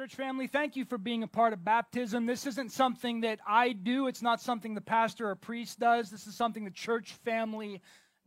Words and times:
Church 0.00 0.14
family, 0.14 0.46
thank 0.46 0.76
you 0.76 0.86
for 0.86 0.96
being 0.96 1.24
a 1.24 1.28
part 1.28 1.52
of 1.52 1.62
baptism. 1.62 2.24
This 2.24 2.46
isn't 2.46 2.72
something 2.72 3.20
that 3.20 3.38
I 3.46 3.72
do, 3.72 4.06
it's 4.06 4.22
not 4.22 4.40
something 4.40 4.74
the 4.74 4.80
pastor 4.80 5.28
or 5.28 5.34
priest 5.34 5.78
does. 5.78 6.08
This 6.08 6.26
is 6.26 6.34
something 6.34 6.64
the 6.64 6.70
church 6.70 7.12
family 7.22 7.82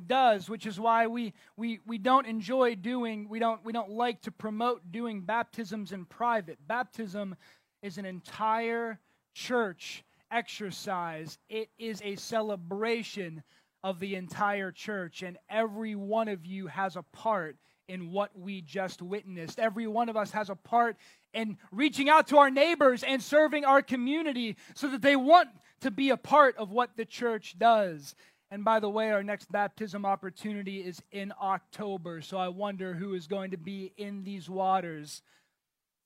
does, 0.05 0.47
which 0.47 0.67
is 0.67 0.79
why 0.79 1.07
we, 1.07 1.33
we, 1.57 1.79
we 1.87 1.97
don't 1.97 2.27
enjoy 2.27 2.75
doing, 2.75 3.27
we 3.27 3.39
don't, 3.39 3.65
we 3.65 3.73
don't 3.73 3.89
like 3.89 4.21
to 4.21 4.31
promote 4.31 4.91
doing 4.91 5.21
baptisms 5.21 5.91
in 5.93 6.05
private. 6.05 6.59
Baptism 6.67 7.35
is 7.81 7.97
an 7.97 8.05
entire 8.05 8.99
church 9.33 10.03
exercise, 10.29 11.39
it 11.49 11.69
is 11.79 12.03
a 12.03 12.15
celebration 12.17 13.41
of 13.83 13.99
the 13.99 14.13
entire 14.13 14.71
church, 14.71 15.23
and 15.23 15.39
every 15.49 15.95
one 15.95 16.27
of 16.27 16.45
you 16.45 16.67
has 16.67 16.97
a 16.97 17.03
part 17.13 17.57
in 17.87 18.11
what 18.11 18.29
we 18.37 18.61
just 18.61 19.01
witnessed. 19.01 19.59
Every 19.59 19.87
one 19.87 20.07
of 20.07 20.15
us 20.15 20.31
has 20.31 20.49
a 20.51 20.55
part 20.55 20.97
in 21.33 21.57
reaching 21.71 22.09
out 22.09 22.27
to 22.27 22.37
our 22.37 22.49
neighbors 22.49 23.03
and 23.03 23.21
serving 23.21 23.65
our 23.65 23.81
community 23.81 24.55
so 24.75 24.87
that 24.89 25.01
they 25.01 25.15
want 25.15 25.49
to 25.81 25.91
be 25.91 26.09
a 26.09 26.17
part 26.17 26.55
of 26.57 26.71
what 26.71 26.95
the 26.95 27.05
church 27.05 27.57
does. 27.57 28.15
And 28.51 28.63
by 28.63 28.79
the 28.79 28.89
way, 28.89 29.11
our 29.11 29.23
next 29.23 29.51
baptism 29.51 30.05
opportunity 30.05 30.79
is 30.79 31.01
in 31.11 31.33
October. 31.41 32.21
So 32.21 32.37
I 32.37 32.49
wonder 32.49 32.93
who 32.93 33.15
is 33.15 33.27
going 33.27 33.51
to 33.51 33.57
be 33.57 33.91
in 33.97 34.23
these 34.23 34.49
waters 34.49 35.23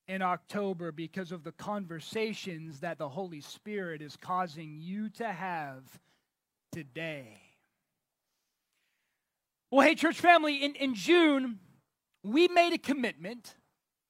in 0.08 0.22
October 0.22 0.92
because 0.92 1.34
of 1.34 1.44
the 1.44 1.52
conversations 1.52 2.80
that 2.80 2.98
the 2.98 3.10
Holy 3.10 3.42
Spirit 3.42 4.02
is 4.02 4.16
causing 4.16 4.78
you 4.80 5.10
to 5.10 5.28
have 5.28 5.84
today. 6.72 7.42
Well, 9.70 9.86
hey, 9.86 9.96
church 9.96 10.20
family, 10.22 10.64
in, 10.64 10.76
in 10.76 10.96
June, 10.96 11.60
we 12.24 12.48
made 12.48 12.72
a 12.72 12.78
commitment 12.78 13.56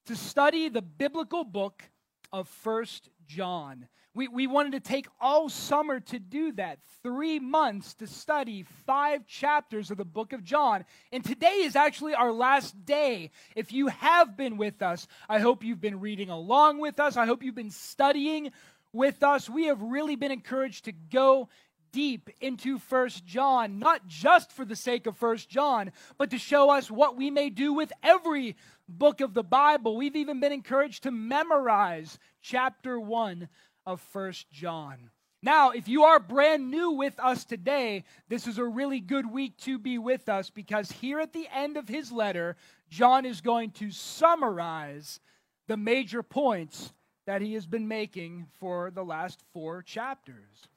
to 0.08 0.16
study 0.16 0.70
the 0.70 0.82
biblical 0.82 1.44
book 1.44 1.84
of 2.32 2.48
First 2.48 3.10
John. 3.26 3.88
We, 4.14 4.30
we 4.30 4.48
wanted 4.48 4.72
to 4.72 4.80
take 4.80 5.06
all 5.20 5.50
summer 5.50 6.00
to 6.00 6.18
do 6.18 6.54
that, 6.54 6.80
three 7.04 7.40
months 7.40 7.94
to 7.96 8.08
study 8.08 8.64
five 8.86 9.28
chapters 9.28 9.92
of 9.92 9.98
the 9.98 10.06
book 10.06 10.32
of 10.32 10.46
John. 10.46 10.86
And 11.12 11.26
today 11.26 11.62
is 11.64 11.76
actually 11.76 12.16
our 12.16 12.32
last 12.32 12.86
day. 12.86 13.32
If 13.56 13.74
you 13.74 13.88
have 13.88 14.38
been 14.38 14.56
with 14.56 14.82
us, 14.82 15.08
I 15.28 15.40
hope 15.40 15.64
you've 15.64 15.82
been 15.82 16.00
reading 16.00 16.30
along 16.30 16.80
with 16.80 17.02
us. 17.02 17.18
I 17.18 17.26
hope 17.26 17.44
you've 17.44 17.54
been 17.54 17.70
studying 17.70 18.52
with 18.94 19.24
us. 19.24 19.50
We 19.50 19.66
have 19.66 19.82
really 19.82 20.16
been 20.16 20.32
encouraged 20.32 20.86
to 20.86 20.94
go 20.94 21.50
deep 21.92 22.30
into 22.42 22.80
First 22.80 23.26
John, 23.26 23.80
not 23.80 24.08
just 24.08 24.52
for 24.52 24.66
the 24.66 24.76
sake 24.76 25.08
of 25.08 25.18
First 25.18 25.50
John, 25.50 25.92
but 26.18 26.30
to 26.32 26.38
show 26.38 26.70
us 26.70 26.92
what 26.92 27.18
we 27.18 27.30
may 27.30 27.50
do 27.50 27.74
with 27.74 27.92
every 28.04 28.56
book 28.88 29.22
of 29.22 29.34
the 29.34 29.44
Bible. 29.44 29.98
We've 29.98 30.16
even 30.16 30.40
been 30.40 30.52
encouraged 30.52 31.04
to 31.04 31.12
memorize 31.12 32.20
chapter 32.42 33.00
1 33.00 33.48
of 33.86 34.02
First 34.02 34.50
John. 34.52 35.10
Now, 35.44 35.70
if 35.70 35.88
you 35.88 36.04
are 36.04 36.20
brand 36.20 36.72
new 36.72 36.92
with 36.92 37.20
us 37.20 37.46
today, 37.46 38.04
this 38.28 38.48
is 38.48 38.58
a 38.58 38.66
really 38.66 39.00
good 39.00 39.32
week 39.32 39.56
to 39.60 39.78
be 39.78 39.98
with 39.98 40.30
us 40.30 40.50
because 40.50 40.92
here 40.92 41.20
at 41.20 41.32
the 41.32 41.48
end 41.54 41.78
of 41.78 41.88
his 41.88 42.12
letter, 42.12 42.58
John 42.90 43.26
is 43.26 43.42
going 43.42 43.72
to 43.72 43.92
summarize 43.92 45.20
the 45.68 45.78
major 45.78 46.24
points 46.24 46.92
that 47.28 47.42
he 47.42 47.54
has 47.54 47.68
been 47.68 47.88
making 47.88 48.48
for 48.60 48.90
the 48.90 49.04
last 49.04 49.44
four 49.54 49.84
chapters. 49.84 50.68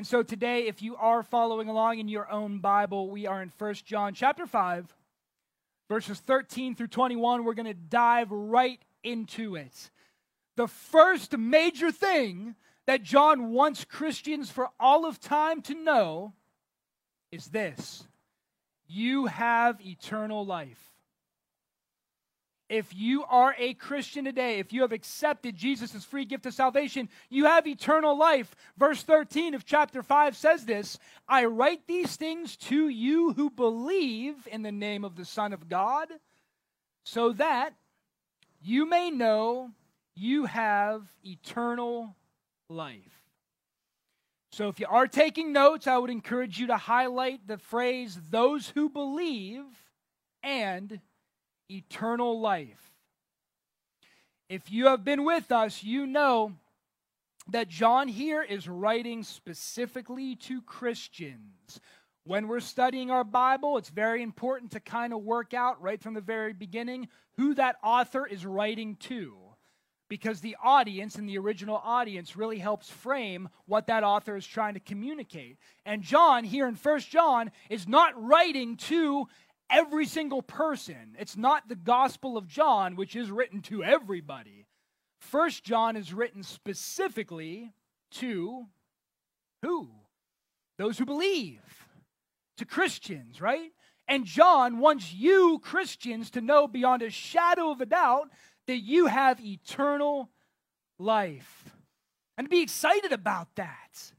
And 0.00 0.06
so 0.06 0.22
today, 0.22 0.66
if 0.66 0.80
you 0.80 0.96
are 0.96 1.22
following 1.22 1.68
along 1.68 1.98
in 1.98 2.08
your 2.08 2.32
own 2.32 2.60
Bible, 2.60 3.10
we 3.10 3.26
are 3.26 3.42
in 3.42 3.52
1 3.58 3.74
John 3.84 4.14
chapter 4.14 4.46
5, 4.46 4.96
verses 5.90 6.18
13 6.20 6.74
through 6.74 6.86
21. 6.86 7.44
We're 7.44 7.52
going 7.52 7.66
to 7.66 7.74
dive 7.74 8.30
right 8.30 8.80
into 9.04 9.56
it. 9.56 9.90
The 10.56 10.68
first 10.68 11.36
major 11.36 11.92
thing 11.92 12.54
that 12.86 13.02
John 13.02 13.52
wants 13.52 13.84
Christians 13.84 14.50
for 14.50 14.70
all 14.80 15.04
of 15.04 15.20
time 15.20 15.60
to 15.64 15.74
know 15.74 16.32
is 17.30 17.48
this 17.48 18.02
you 18.88 19.26
have 19.26 19.84
eternal 19.84 20.46
life 20.46 20.89
if 22.70 22.94
you 22.94 23.24
are 23.24 23.54
a 23.58 23.74
Christian 23.74 24.24
today, 24.24 24.60
if 24.60 24.72
you 24.72 24.82
have 24.82 24.92
accepted 24.92 25.56
Jesus' 25.56 26.04
free 26.04 26.24
gift 26.24 26.46
of 26.46 26.54
salvation, 26.54 27.08
you 27.28 27.46
have 27.46 27.66
eternal 27.66 28.16
life. 28.16 28.54
Verse 28.78 29.02
13 29.02 29.54
of 29.54 29.66
chapter 29.66 30.04
5 30.04 30.36
says 30.36 30.64
this 30.64 30.96
I 31.28 31.46
write 31.46 31.88
these 31.88 32.14
things 32.14 32.56
to 32.56 32.88
you 32.88 33.32
who 33.32 33.50
believe 33.50 34.46
in 34.50 34.62
the 34.62 34.70
name 34.70 35.04
of 35.04 35.16
the 35.16 35.24
Son 35.24 35.52
of 35.52 35.68
God, 35.68 36.08
so 37.02 37.32
that 37.32 37.74
you 38.62 38.88
may 38.88 39.10
know 39.10 39.72
you 40.14 40.46
have 40.46 41.02
eternal 41.24 42.14
life. 42.68 43.20
So 44.52 44.68
if 44.68 44.78
you 44.78 44.86
are 44.88 45.08
taking 45.08 45.52
notes, 45.52 45.88
I 45.88 45.98
would 45.98 46.10
encourage 46.10 46.60
you 46.60 46.68
to 46.68 46.76
highlight 46.76 47.48
the 47.48 47.58
phrase, 47.58 48.20
those 48.30 48.68
who 48.68 48.88
believe 48.88 49.64
and 50.42 51.00
eternal 51.70 52.40
life. 52.40 52.90
If 54.48 54.70
you 54.70 54.86
have 54.86 55.04
been 55.04 55.24
with 55.24 55.52
us, 55.52 55.84
you 55.84 56.06
know 56.06 56.52
that 57.48 57.68
John 57.68 58.08
here 58.08 58.42
is 58.42 58.68
writing 58.68 59.22
specifically 59.22 60.36
to 60.36 60.60
Christians. 60.62 61.80
When 62.24 62.48
we're 62.48 62.60
studying 62.60 63.10
our 63.10 63.24
Bible, 63.24 63.78
it's 63.78 63.88
very 63.88 64.22
important 64.22 64.72
to 64.72 64.80
kind 64.80 65.12
of 65.12 65.22
work 65.22 65.54
out 65.54 65.80
right 65.80 66.00
from 66.00 66.14
the 66.14 66.20
very 66.20 66.52
beginning 66.52 67.08
who 67.36 67.54
that 67.54 67.76
author 67.82 68.26
is 68.26 68.44
writing 68.44 68.96
to. 68.96 69.36
Because 70.08 70.40
the 70.40 70.56
audience 70.62 71.14
and 71.14 71.28
the 71.28 71.38
original 71.38 71.80
audience 71.82 72.36
really 72.36 72.58
helps 72.58 72.90
frame 72.90 73.48
what 73.66 73.86
that 73.86 74.02
author 74.02 74.36
is 74.36 74.44
trying 74.44 74.74
to 74.74 74.80
communicate. 74.80 75.56
And 75.86 76.02
John, 76.02 76.42
here 76.42 76.66
in 76.66 76.74
First 76.74 77.08
John, 77.08 77.52
is 77.68 77.86
not 77.86 78.20
writing 78.20 78.76
to 78.76 79.28
every 79.70 80.06
single 80.06 80.42
person. 80.42 81.16
It's 81.18 81.36
not 81.36 81.68
the 81.68 81.76
Gospel 81.76 82.36
of 82.36 82.46
John, 82.46 82.96
which 82.96 83.16
is 83.16 83.30
written 83.30 83.62
to 83.62 83.84
everybody. 83.84 84.66
First 85.20 85.64
John 85.64 85.96
is 85.96 86.12
written 86.12 86.42
specifically 86.42 87.72
to 88.12 88.66
who? 89.62 89.90
Those 90.78 90.98
who 90.98 91.04
believe, 91.04 91.60
to 92.56 92.64
Christians, 92.64 93.40
right? 93.40 93.72
And 94.08 94.24
John 94.24 94.78
wants 94.78 95.12
you, 95.12 95.60
Christians, 95.62 96.30
to 96.30 96.40
know 96.40 96.66
beyond 96.66 97.02
a 97.02 97.10
shadow 97.10 97.70
of 97.70 97.80
a 97.80 97.86
doubt 97.86 98.30
that 98.66 98.78
you 98.78 99.06
have 99.06 99.40
eternal 99.40 100.30
life. 100.98 101.70
And 102.36 102.48
be 102.48 102.60
excited 102.62 103.12
about 103.12 103.48
that. 103.56 104.12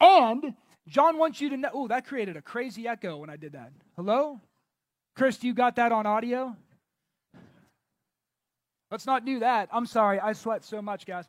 And 0.00 0.54
John 0.86 1.18
wants 1.18 1.40
you 1.40 1.50
to 1.50 1.56
know. 1.56 1.70
Oh, 1.72 1.88
that 1.88 2.06
created 2.06 2.36
a 2.36 2.42
crazy 2.42 2.86
echo 2.86 3.18
when 3.18 3.28
I 3.28 3.36
did 3.36 3.52
that. 3.52 3.72
Hello? 3.96 4.40
Chris, 5.16 5.42
you 5.42 5.54
got 5.54 5.76
that 5.76 5.92
on 5.92 6.04
audio? 6.04 6.54
Let's 8.90 9.06
not 9.06 9.24
do 9.24 9.40
that. 9.40 9.68
I'm 9.72 9.86
sorry. 9.86 10.20
I 10.20 10.34
sweat 10.34 10.62
so 10.62 10.82
much, 10.82 11.06
guys. 11.06 11.24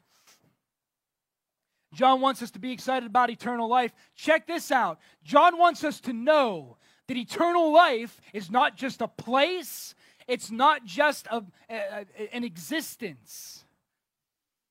John 1.94 2.20
wants 2.20 2.42
us 2.42 2.52
to 2.52 2.60
be 2.60 2.74
excited 2.74 3.08
about 3.08 3.30
eternal 3.30 3.70
life. 3.70 3.94
Check 4.16 4.46
this 4.46 4.72
out. 4.72 5.00
John 5.24 5.58
wants 5.58 5.86
us 5.86 6.02
to 6.02 6.14
know 6.14 6.78
that 7.08 7.16
eternal 7.16 7.72
life 7.72 8.20
is 8.34 8.52
not 8.52 8.76
just 8.76 9.02
a 9.02 9.08
place, 9.08 9.96
it's 10.28 10.52
not 10.52 10.84
just 10.84 11.26
a, 11.28 11.44
a, 11.70 12.06
an 12.34 12.44
existence. 12.44 13.64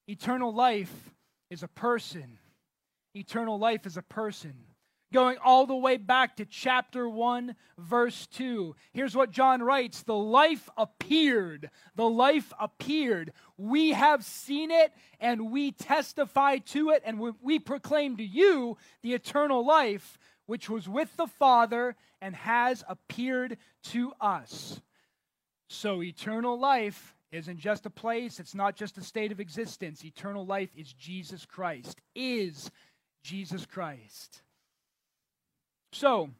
Eternal 0.06 0.54
life 0.54 0.92
is 1.50 1.62
a 1.62 1.68
person. 1.68 2.38
Eternal 3.14 3.58
life 3.58 3.86
is 3.86 3.96
a 3.96 4.02
person 4.02 4.52
going 5.12 5.38
all 5.44 5.66
the 5.66 5.76
way 5.76 5.96
back 5.96 6.36
to 6.36 6.44
chapter 6.44 7.08
1, 7.08 7.54
verse 7.78 8.26
2. 8.28 8.74
Here's 8.92 9.16
what 9.16 9.30
John 9.30 9.62
writes 9.62 10.02
The 10.02 10.14
life 10.14 10.68
appeared. 10.76 11.70
The 11.94 12.08
life 12.08 12.52
appeared. 12.58 13.32
We 13.56 13.90
have 13.90 14.24
seen 14.24 14.70
it 14.70 14.92
and 15.20 15.50
we 15.50 15.72
testify 15.72 16.58
to 16.58 16.90
it 16.90 17.02
and 17.04 17.20
we 17.40 17.58
proclaim 17.58 18.16
to 18.16 18.24
you 18.24 18.76
the 19.02 19.14
eternal 19.14 19.64
life 19.64 20.18
which 20.46 20.70
was 20.70 20.88
with 20.88 21.16
the 21.16 21.26
Father 21.26 21.96
and 22.20 22.34
has 22.34 22.84
appeared 22.88 23.58
to 23.84 24.12
us. 24.20 24.80
So, 25.68 26.02
eternal 26.02 26.58
life 26.58 27.16
isn't 27.32 27.58
just 27.58 27.86
a 27.86 27.90
place, 27.90 28.38
it's 28.38 28.54
not 28.54 28.76
just 28.76 28.98
a 28.98 29.02
state 29.02 29.32
of 29.32 29.40
existence. 29.40 30.04
Eternal 30.04 30.46
life 30.46 30.70
is 30.76 30.92
Jesus 30.92 31.44
Christ, 31.44 32.00
is 32.14 32.70
Jesus 33.24 33.66
Christ. 33.66 34.42
So, 35.92 36.30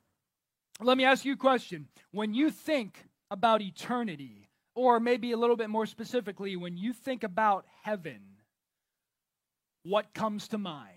let 0.80 0.96
me 0.96 1.04
ask 1.04 1.24
you 1.24 1.32
a 1.32 1.36
question. 1.36 1.88
When 2.12 2.34
you 2.34 2.50
think 2.50 3.04
about 3.30 3.62
eternity, 3.62 4.48
or 4.74 5.00
maybe 5.00 5.32
a 5.32 5.36
little 5.36 5.56
bit 5.56 5.70
more 5.70 5.86
specifically, 5.86 6.56
when 6.56 6.76
you 6.76 6.92
think 6.92 7.24
about 7.24 7.64
heaven, 7.82 8.20
what 9.82 10.12
comes 10.12 10.48
to 10.48 10.58
mind? 10.58 10.92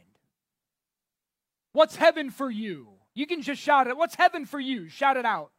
What's 1.73 1.95
heaven 1.95 2.29
for 2.29 2.49
you? 2.49 2.87
You 3.13 3.27
can 3.27 3.41
just 3.41 3.61
shout 3.61 3.87
it. 3.87 3.95
What's 3.95 4.15
heaven 4.15 4.45
for 4.45 4.59
you? 4.59 4.89
Shout 4.89 5.17
it 5.17 5.25
out. 5.25 5.51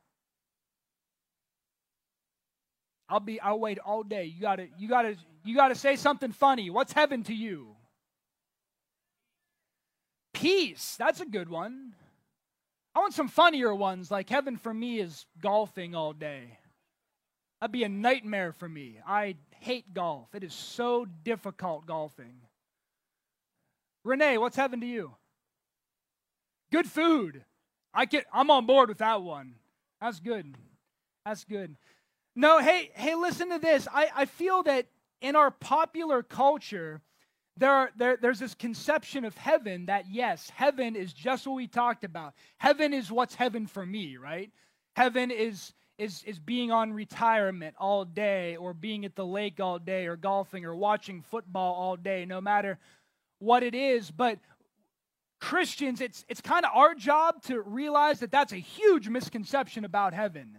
I'll 3.08 3.20
be 3.20 3.40
I'll 3.40 3.58
wait 3.58 3.78
all 3.78 4.02
day. 4.02 4.24
You 4.24 4.40
got 4.40 4.56
to 4.56 4.68
you 4.78 4.88
got 4.88 5.02
to 5.02 5.16
You 5.44 5.56
got 5.56 5.68
to 5.68 5.74
say 5.74 5.96
something 5.96 6.32
funny. 6.32 6.70
What's 6.70 6.92
heaven 6.92 7.24
to 7.24 7.34
you? 7.34 7.76
Peace. 10.32 10.96
That's 10.98 11.20
a 11.20 11.26
good 11.26 11.48
one. 11.48 11.94
I 12.94 12.98
want 12.98 13.14
some 13.14 13.28
funnier 13.28 13.74
ones, 13.74 14.10
like 14.10 14.28
heaven 14.28 14.56
for 14.56 14.74
me 14.74 14.98
is 14.98 15.26
golfing 15.40 15.94
all 15.94 16.12
day. 16.12 16.58
That'd 17.60 17.72
be 17.72 17.84
a 17.84 17.88
nightmare 17.88 18.52
for 18.52 18.68
me. 18.68 18.98
I 19.06 19.36
hate 19.60 19.92
golf. 19.94 20.34
It 20.34 20.42
is 20.42 20.54
so 20.54 21.04
difficult 21.04 21.86
golfing. 21.86 22.40
Renee, 24.04 24.38
what's 24.38 24.56
heaven 24.56 24.80
to 24.80 24.86
you? 24.86 25.12
Good 26.72 26.86
food. 26.86 27.44
I 27.92 28.06
get 28.06 28.26
I'm 28.32 28.50
on 28.50 28.66
board 28.66 28.88
with 28.88 28.98
that 28.98 29.22
one. 29.22 29.54
That's 30.00 30.20
good. 30.20 30.54
That's 31.24 31.44
good. 31.44 31.76
No, 32.34 32.60
hey, 32.60 32.90
hey, 32.94 33.14
listen 33.14 33.50
to 33.50 33.58
this. 33.58 33.86
I, 33.92 34.08
I 34.14 34.24
feel 34.24 34.62
that 34.62 34.86
in 35.20 35.36
our 35.36 35.50
popular 35.50 36.22
culture, 36.22 37.02
there, 37.60 37.70
are, 37.70 37.90
there, 37.96 38.16
there's 38.20 38.38
this 38.38 38.54
conception 38.54 39.24
of 39.24 39.36
heaven 39.36 39.86
that, 39.86 40.06
yes, 40.10 40.50
heaven 40.54 40.96
is 40.96 41.12
just 41.12 41.46
what 41.46 41.54
we 41.54 41.68
talked 41.68 42.04
about. 42.04 42.34
Heaven 42.56 42.94
is 42.94 43.12
what's 43.12 43.34
heaven 43.34 43.66
for 43.66 43.84
me, 43.84 44.16
right? 44.16 44.50
Heaven 44.96 45.30
is, 45.30 45.74
is, 45.98 46.24
is 46.24 46.38
being 46.38 46.72
on 46.72 46.92
retirement 46.92 47.76
all 47.78 48.06
day, 48.06 48.56
or 48.56 48.72
being 48.72 49.04
at 49.04 49.14
the 49.14 49.26
lake 49.26 49.60
all 49.60 49.78
day, 49.78 50.06
or 50.06 50.16
golfing, 50.16 50.64
or 50.64 50.74
watching 50.74 51.20
football 51.20 51.74
all 51.74 51.96
day, 51.96 52.24
no 52.24 52.40
matter 52.40 52.78
what 53.40 53.62
it 53.62 53.74
is. 53.74 54.10
But 54.10 54.38
Christians, 55.38 56.00
it's, 56.00 56.24
it's 56.28 56.40
kind 56.40 56.64
of 56.64 56.70
our 56.74 56.94
job 56.94 57.42
to 57.44 57.60
realize 57.60 58.20
that 58.20 58.32
that's 58.32 58.52
a 58.52 58.56
huge 58.56 59.08
misconception 59.08 59.84
about 59.84 60.14
heaven. 60.14 60.58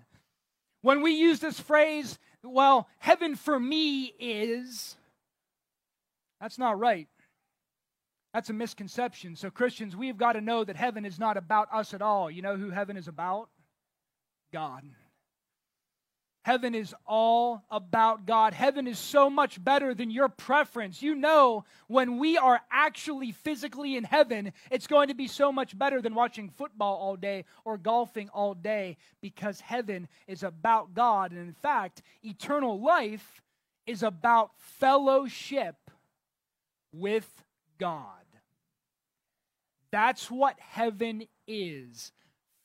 When 0.83 1.01
we 1.01 1.13
use 1.13 1.39
this 1.39 1.59
phrase, 1.59 2.19
well, 2.43 2.87
heaven 2.99 3.35
for 3.35 3.59
me 3.59 4.13
is, 4.19 4.97
that's 6.41 6.57
not 6.57 6.79
right. 6.79 7.07
That's 8.33 8.49
a 8.49 8.53
misconception. 8.53 9.35
So, 9.35 9.49
Christians, 9.51 9.95
we've 9.95 10.17
got 10.17 10.33
to 10.33 10.41
know 10.41 10.63
that 10.63 10.75
heaven 10.75 11.05
is 11.05 11.19
not 11.19 11.37
about 11.37 11.67
us 11.71 11.93
at 11.93 12.01
all. 12.01 12.31
You 12.31 12.41
know 12.41 12.57
who 12.57 12.71
heaven 12.71 12.97
is 12.97 13.07
about? 13.07 13.49
God. 14.51 14.83
Heaven 16.43 16.73
is 16.73 16.95
all 17.05 17.63
about 17.69 18.25
God. 18.25 18.53
Heaven 18.53 18.87
is 18.87 18.97
so 18.97 19.29
much 19.29 19.63
better 19.63 19.93
than 19.93 20.09
your 20.09 20.27
preference. 20.27 21.03
You 21.03 21.13
know, 21.13 21.65
when 21.87 22.17
we 22.17 22.35
are 22.35 22.59
actually 22.71 23.31
physically 23.31 23.95
in 23.95 24.03
heaven, 24.03 24.51
it's 24.71 24.87
going 24.87 25.09
to 25.09 25.13
be 25.13 25.27
so 25.27 25.51
much 25.51 25.77
better 25.77 26.01
than 26.01 26.15
watching 26.15 26.49
football 26.49 26.95
all 26.95 27.15
day 27.15 27.45
or 27.63 27.77
golfing 27.77 28.29
all 28.29 28.55
day 28.55 28.97
because 29.21 29.59
heaven 29.59 30.07
is 30.25 30.41
about 30.41 30.95
God. 30.95 31.31
And 31.31 31.39
in 31.39 31.53
fact, 31.53 32.01
eternal 32.23 32.81
life 32.81 33.43
is 33.85 34.01
about 34.01 34.49
fellowship 34.57 35.75
with 36.93 37.29
God. 37.77 38.05
That's 39.91 40.31
what 40.31 40.59
heaven 40.59 41.23
is 41.47 42.11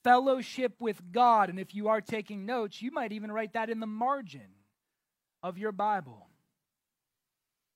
fellowship 0.04 0.74
with 0.78 1.02
God. 1.10 1.50
And 1.50 1.58
if 1.58 1.74
you 1.74 1.88
are 1.88 2.00
taking 2.00 2.46
notes, 2.46 2.80
you 2.80 2.92
might 2.92 3.10
even 3.10 3.32
write 3.32 3.54
that 3.54 3.70
in 3.70 3.80
the 3.80 3.86
margin 3.86 4.46
of 5.42 5.58
your 5.58 5.72
Bible. 5.72 6.28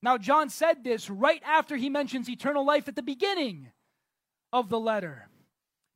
Now, 0.01 0.17
John 0.17 0.49
said 0.49 0.85
this 0.85 1.11
right 1.11 1.43
after 1.45 1.77
he 1.77 1.91
mentions 1.91 2.29
eternal 2.29 2.65
life 2.65 2.87
at 2.87 2.95
the 2.95 3.03
beginning 3.03 3.73
of 4.53 4.69
the 4.69 4.79
letter. 4.79 5.29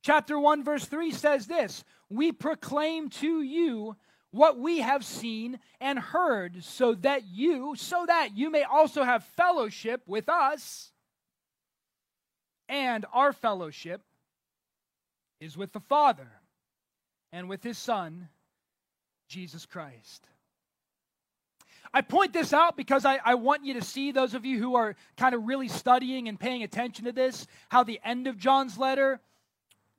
Chapter 0.03 0.37
1, 0.37 0.63
verse 0.63 0.85
3 0.85 1.11
says 1.11 1.47
this 1.47 1.85
We 2.09 2.33
proclaim 2.33 3.09
to 3.11 3.41
you 3.41 3.95
what 4.31 4.57
we 4.59 4.79
have 4.79 5.05
seen 5.05 5.59
and 5.79 5.97
heard, 5.97 6.63
so 6.63 6.93
that 6.95 7.25
you, 7.25 7.75
so 7.75 8.05
that 8.05 8.35
you 8.35 8.49
may 8.49 8.63
also 8.63 9.03
have 9.03 9.23
fellowship 9.23 10.01
with 10.05 10.27
us. 10.27 10.91
And 12.67 13.05
our 13.13 13.31
fellowship 13.31 14.01
is 15.39 15.55
with 15.55 15.71
the 15.71 15.79
Father 15.79 16.27
and 17.31 17.47
with 17.47 17.63
his 17.63 17.77
Son, 17.77 18.29
Jesus 19.27 19.65
Christ. 19.65 20.27
I 21.93 22.01
point 22.01 22.33
this 22.33 22.51
out 22.51 22.75
because 22.75 23.05
I, 23.05 23.19
I, 23.23 23.35
want 23.35 23.63
you 23.63 23.75
to 23.75 23.81
see, 23.81 24.11
those 24.11 24.33
of 24.33 24.45
you 24.45 24.59
who 24.59 24.75
are 24.75 24.97
kind 25.15 25.33
of 25.33 25.45
really 25.45 25.69
studying 25.69 26.27
and 26.27 26.37
paying 26.37 26.61
attention 26.61 27.05
to 27.05 27.13
this, 27.13 27.47
how 27.69 27.83
the 27.83 28.01
end 28.03 28.27
of 28.27 28.37
John's 28.37 28.77
letter 28.77 29.21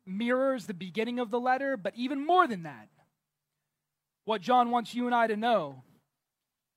mirrors 0.04 0.66
the 0.66 0.74
beginning 0.74 1.18
of 1.18 1.30
the 1.30 1.40
letter, 1.40 1.76
but 1.76 1.94
even 1.96 2.24
more 2.24 2.46
than 2.46 2.64
that, 2.64 2.88
what 4.26 4.42
John 4.42 4.70
wants 4.70 4.94
you 4.94 5.06
and 5.06 5.14
I 5.14 5.28
to 5.28 5.36
know 5.36 5.82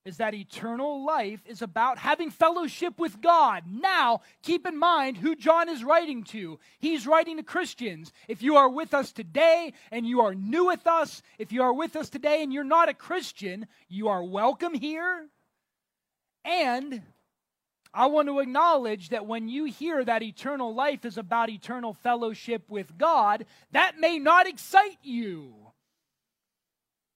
is 0.05 0.17
that 0.17 0.33
eternal 0.33 1.05
life 1.05 1.41
is 1.45 1.61
about 1.61 1.97
having 1.97 2.31
fellowship 2.31 2.97
with 2.97 3.19
God. 3.21 3.63
Now, 3.67 4.21
keep 4.41 4.65
in 4.65 4.77
mind 4.77 5.17
who 5.17 5.35
John 5.35 5.67
is 5.67 5.83
writing 5.83 6.23
to. 6.25 6.57
He's 6.79 7.05
writing 7.05 7.37
to 7.37 7.43
Christians. 7.43 8.13
If 8.27 8.41
you 8.41 8.55
are 8.55 8.69
with 8.69 8.93
us 8.93 9.11
today 9.11 9.73
and 9.91 10.07
you 10.07 10.21
are 10.21 10.33
new 10.33 10.67
with 10.67 10.87
us, 10.87 11.21
if 11.37 11.51
you 11.51 11.61
are 11.63 11.73
with 11.73 11.95
us 11.95 12.09
today 12.09 12.41
and 12.41 12.53
you're 12.53 12.63
not 12.63 12.87
a 12.87 12.93
Christian, 12.93 13.67
you 13.89 14.07
are 14.07 14.23
welcome 14.23 14.73
here. 14.73 15.27
And 16.45 17.01
I 17.93 18.05
want 18.05 18.29
to 18.29 18.39
acknowledge 18.39 19.09
that 19.09 19.25
when 19.25 19.49
you 19.49 19.65
hear 19.65 20.05
that 20.05 20.23
eternal 20.23 20.73
life 20.73 21.03
is 21.03 21.17
about 21.17 21.49
eternal 21.49 21.93
fellowship 21.93 22.69
with 22.69 22.97
God, 22.97 23.45
that 23.71 23.99
may 23.99 24.17
not 24.17 24.47
excite 24.47 24.99
you. 25.03 25.68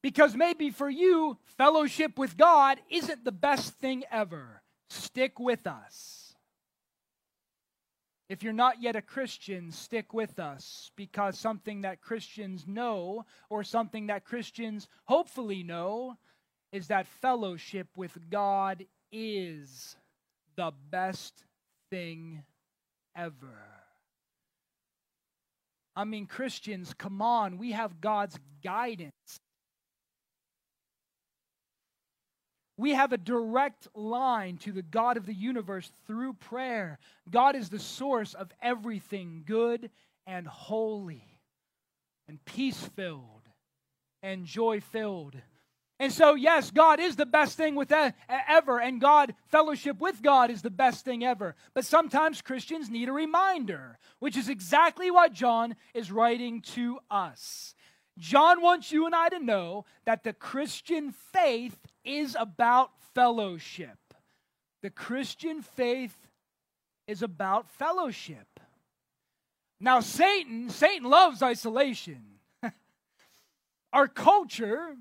Because 0.03 0.35
maybe 0.35 0.69
for 0.69 0.89
you, 0.89 1.37
fellowship 1.57 2.19
with 2.19 2.37
God 2.37 2.77
isn't 2.89 3.23
the 3.23 3.31
best 3.31 3.73
thing 3.75 4.03
ever. 4.11 4.61
Stick 4.89 5.39
with 5.39 5.65
us. 5.65 6.35
If 8.27 8.43
you're 8.43 8.51
not 8.51 8.81
yet 8.81 8.97
a 8.97 9.01
Christian, 9.01 9.71
stick 9.71 10.13
with 10.13 10.39
us 10.39 10.91
because 10.97 11.39
something 11.39 11.81
that 11.81 12.01
Christians 12.01 12.65
know, 12.67 13.25
or 13.49 13.63
something 13.63 14.07
that 14.07 14.25
Christians 14.25 14.87
hopefully 15.05 15.63
know, 15.63 16.17
is 16.73 16.87
that 16.87 17.07
fellowship 17.07 17.87
with 17.95 18.17
God 18.29 18.85
is 19.11 19.95
the 20.55 20.71
best 20.89 21.45
thing 21.89 22.43
ever. 23.15 23.59
I 25.95 26.03
mean, 26.03 26.25
Christians, 26.25 26.93
come 26.93 27.21
on, 27.21 27.57
we 27.57 27.71
have 27.71 28.01
God's 28.01 28.39
guidance 28.63 29.39
We 32.77 32.91
have 32.91 33.13
a 33.13 33.17
direct 33.17 33.87
line 33.93 34.57
to 34.59 34.71
the 34.71 34.81
God 34.81 35.17
of 35.17 35.25
the 35.25 35.33
universe 35.33 35.91
through 36.07 36.33
prayer. 36.33 36.97
God 37.29 37.55
is 37.55 37.69
the 37.69 37.79
source 37.79 38.33
of 38.33 38.51
everything 38.61 39.43
good 39.45 39.91
and 40.25 40.47
holy 40.47 41.39
and 42.27 42.43
peace 42.45 42.81
filled 42.95 43.47
and 44.23 44.45
joy 44.45 44.79
filled. 44.79 45.35
And 45.99 46.11
so, 46.11 46.33
yes, 46.33 46.71
God 46.71 46.99
is 46.99 47.15
the 47.15 47.25
best 47.25 47.55
thing 47.55 47.75
with 47.75 47.93
ever, 48.49 48.79
and 48.79 48.99
God, 48.99 49.35
fellowship 49.49 49.99
with 49.99 50.23
God 50.23 50.49
is 50.49 50.61
the 50.61 50.71
best 50.71 51.05
thing 51.05 51.23
ever. 51.23 51.55
But 51.73 51.85
sometimes 51.85 52.41
Christians 52.41 52.89
need 52.89 53.07
a 53.07 53.13
reminder, 53.13 53.99
which 54.19 54.35
is 54.35 54.49
exactly 54.49 55.11
what 55.11 55.33
John 55.33 55.75
is 55.93 56.11
writing 56.11 56.61
to 56.73 56.99
us. 57.11 57.75
John 58.17 58.61
wants 58.61 58.91
you 58.91 59.05
and 59.05 59.15
I 59.15 59.29
to 59.29 59.39
know 59.39 59.85
that 60.05 60.23
the 60.23 60.33
Christian 60.33 61.13
faith 61.31 61.77
is 62.03 62.35
about 62.39 62.91
fellowship. 63.13 63.97
The 64.81 64.89
Christian 64.89 65.61
faith 65.61 66.15
is 67.07 67.21
about 67.21 67.69
fellowship. 67.69 68.59
Now, 69.79 69.99
Satan, 69.99 70.69
Satan 70.69 71.09
loves 71.09 71.41
isolation. 71.41 72.23
Our 73.93 74.07
culture 74.07 74.95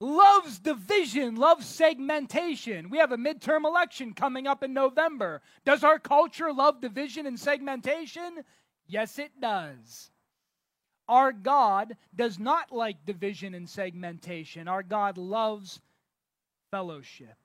loves 0.00 0.58
division, 0.58 1.36
loves 1.36 1.66
segmentation. 1.66 2.90
We 2.90 2.98
have 2.98 3.12
a 3.12 3.16
midterm 3.16 3.64
election 3.64 4.12
coming 4.12 4.46
up 4.46 4.62
in 4.62 4.74
November. 4.74 5.40
Does 5.64 5.82
our 5.82 5.98
culture 5.98 6.52
love 6.52 6.80
division 6.80 7.26
and 7.26 7.38
segmentation? 7.38 8.44
Yes, 8.86 9.18
it 9.18 9.30
does. 9.40 10.10
Our 11.08 11.32
God 11.32 11.96
does 12.14 12.38
not 12.38 12.72
like 12.72 13.06
division 13.06 13.54
and 13.54 13.68
segmentation. 13.68 14.68
Our 14.68 14.82
God 14.82 15.16
loves 15.16 15.80
fellowship. 16.74 17.36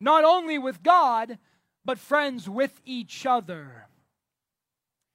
Not 0.00 0.22
only 0.22 0.58
with 0.58 0.82
God, 0.82 1.38
but 1.82 1.98
friends 1.98 2.46
with 2.46 2.78
each 2.84 3.24
other. 3.24 3.86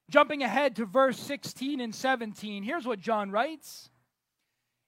Jumping 0.10 0.42
ahead 0.42 0.76
to 0.78 0.86
verse 0.86 1.20
16 1.20 1.80
and 1.80 1.94
17, 1.94 2.64
here's 2.64 2.88
what 2.88 3.00
John 3.00 3.30
writes. 3.30 3.92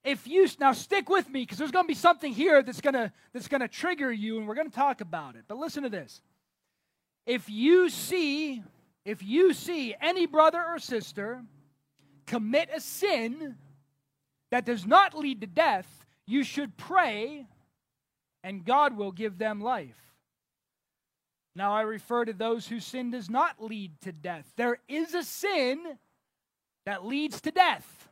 If 0.02 0.26
you 0.26 0.48
now 0.58 0.72
stick 0.72 1.08
with 1.08 1.30
me 1.30 1.42
because 1.42 1.58
there's 1.58 1.70
going 1.70 1.84
to 1.84 1.88
be 1.88 1.94
something 1.94 2.32
here 2.32 2.64
that's 2.64 2.80
going 2.80 2.94
to 2.94 3.12
that's 3.32 3.46
going 3.46 3.60
to 3.60 3.68
trigger 3.68 4.10
you 4.10 4.38
and 4.38 4.48
we're 4.48 4.56
going 4.56 4.70
to 4.70 4.76
talk 4.76 5.00
about 5.00 5.36
it. 5.36 5.44
But 5.46 5.58
listen 5.58 5.84
to 5.84 5.88
this. 5.88 6.20
If 7.26 7.48
you 7.48 7.90
see 7.90 8.60
if 9.04 9.22
you 9.22 9.52
see 9.52 9.94
any 10.00 10.26
brother 10.26 10.60
or 10.66 10.80
sister 10.80 11.44
commit 12.26 12.70
a 12.74 12.80
sin 12.80 13.54
that 14.50 14.64
does 14.64 14.84
not 14.84 15.16
lead 15.16 15.42
to 15.42 15.46
death, 15.46 16.06
you 16.26 16.42
should 16.42 16.76
pray 16.76 17.46
and 18.42 18.64
God 18.64 18.96
will 18.96 19.12
give 19.12 19.38
them 19.38 19.60
life. 19.60 19.96
Now 21.54 21.72
I 21.72 21.82
refer 21.82 22.24
to 22.24 22.32
those 22.32 22.68
whose 22.68 22.84
sin 22.84 23.10
does 23.10 23.28
not 23.28 23.62
lead 23.62 24.00
to 24.02 24.12
death. 24.12 24.46
There 24.56 24.78
is 24.88 25.14
a 25.14 25.24
sin 25.24 25.98
that 26.86 27.04
leads 27.04 27.40
to 27.42 27.50
death. 27.50 28.08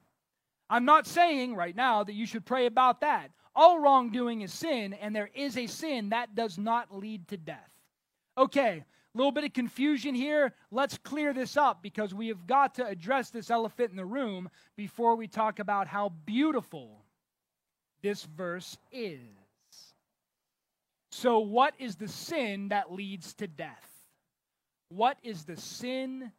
I'm 0.69 0.85
not 0.85 1.07
saying 1.07 1.55
right 1.55 1.77
now 1.77 2.03
that 2.03 2.15
you 2.15 2.27
should 2.27 2.45
pray 2.45 2.67
about 2.67 3.01
that. 3.03 3.31
All 3.55 3.79
wrongdoing 3.79 4.43
is 4.43 4.53
sin, 4.53 4.93
and 4.95 5.15
there 5.15 5.31
is 5.35 5.57
a 5.57 5.67
sin 5.67 6.11
that 6.11 6.35
does 6.35 6.59
not 6.59 6.95
lead 6.95 7.29
to 7.29 7.37
death. 7.37 7.71
Okay, 8.37 8.85
a 9.15 9.17
little 9.17 9.33
bit 9.33 9.45
of 9.45 9.55
confusion 9.55 10.15
here. 10.15 10.53
Let's 10.71 10.99
clear 10.99 11.33
this 11.33 11.57
up 11.57 11.83
because 11.83 12.13
we 12.13 12.29
have 12.29 12.47
got 12.47 12.75
to 12.75 12.87
address 12.87 13.31
this 13.31 13.51
elephant 13.51 13.93
in 13.93 13.97
the 13.97 14.05
room 14.05 14.51
before 14.77 15.17
we 15.17 15.27
talk 15.27 15.59
about 15.59 15.87
how 15.87 16.11
beautiful 16.27 17.03
this 18.03 18.25
verse 18.25 18.77
is. 18.93 19.21
So, 21.11 21.39
what 21.39 21.75
is 21.79 21.97
the 21.97 22.09
sin 22.09 22.69
that 22.69 22.93
leads 22.93 23.35
to 23.35 23.47
death? 23.47 23.91
What 24.89 25.19
is 25.23 25.45
the 25.45 25.57
sin 25.57 26.33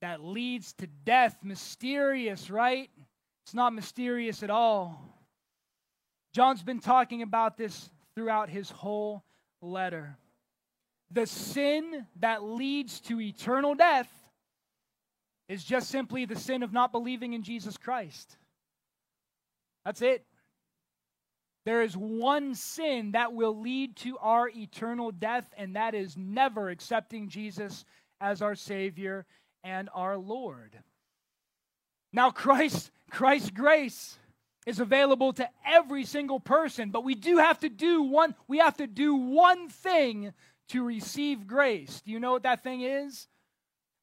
that 0.00 0.22
leads 0.22 0.72
to 0.74 0.86
death? 1.04 1.36
Mysterious, 1.42 2.50
right? 2.50 2.90
It's 3.44 3.54
not 3.54 3.72
mysterious 3.72 4.42
at 4.42 4.50
all. 4.50 5.00
John's 6.32 6.62
been 6.62 6.80
talking 6.80 7.22
about 7.22 7.56
this 7.56 7.90
throughout 8.14 8.50
his 8.50 8.70
whole 8.70 9.22
letter. 9.62 10.16
The 11.12 11.26
sin 11.26 12.06
that 12.20 12.42
leads 12.42 13.00
to 13.02 13.20
eternal 13.20 13.74
death 13.74 14.10
is 15.48 15.62
just 15.62 15.88
simply 15.88 16.24
the 16.24 16.36
sin 16.36 16.62
of 16.62 16.72
not 16.72 16.92
believing 16.92 17.32
in 17.32 17.42
Jesus 17.42 17.76
Christ. 17.76 18.36
That's 19.84 20.02
it. 20.02 20.24
There 21.66 21.82
is 21.82 21.96
one 21.96 22.54
sin 22.54 23.10
that 23.12 23.32
will 23.32 23.60
lead 23.60 23.96
to 23.96 24.16
our 24.18 24.48
eternal 24.48 25.10
death, 25.10 25.52
and 25.58 25.74
that 25.74 25.96
is 25.96 26.16
never 26.16 26.70
accepting 26.70 27.28
Jesus 27.28 27.84
as 28.20 28.40
our 28.40 28.54
Savior 28.54 29.26
and 29.64 29.90
our 29.92 30.16
Lord. 30.16 30.78
Now, 32.12 32.30
Christ, 32.30 32.92
Christ's 33.10 33.50
grace 33.50 34.16
is 34.64 34.78
available 34.78 35.32
to 35.32 35.48
every 35.66 36.04
single 36.04 36.38
person, 36.38 36.90
but 36.90 37.02
we 37.02 37.16
do 37.16 37.38
have 37.38 37.58
to 37.58 37.68
do 37.68 38.02
one, 38.02 38.36
we 38.46 38.58
have 38.58 38.76
to 38.76 38.86
do 38.86 39.16
one 39.16 39.68
thing 39.68 40.32
to 40.68 40.84
receive 40.84 41.48
grace. 41.48 42.00
Do 42.00 42.12
you 42.12 42.20
know 42.20 42.30
what 42.30 42.44
that 42.44 42.62
thing 42.62 42.82
is? 42.82 43.26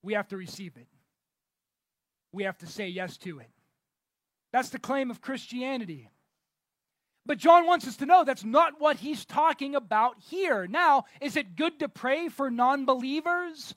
We 0.01 0.15
have 0.15 0.27
to 0.27 0.37
receive 0.37 0.75
it. 0.75 0.87
We 2.33 2.43
have 2.43 2.57
to 2.57 2.67
say 2.67 2.89
yes 2.89 3.15
to 3.19 3.39
it. 3.39 3.49
That's 4.51 4.69
the 4.69 4.79
claim 4.79 5.09
of 5.09 5.21
Christianity. 5.21 6.09
But 7.25 7.37
John 7.37 7.65
wants 7.65 7.87
us 7.87 7.95
to 7.97 8.05
know 8.05 8.23
that's 8.23 8.43
not 8.43 8.79
what 8.81 8.97
he's 8.97 9.25
talking 9.25 9.75
about 9.75 10.15
here. 10.19 10.67
Now, 10.67 11.05
is 11.21 11.37
it 11.37 11.55
good 11.55 11.79
to 11.79 11.87
pray 11.87 12.27
for 12.27 12.51
non 12.51 12.85
believers? 12.85 13.75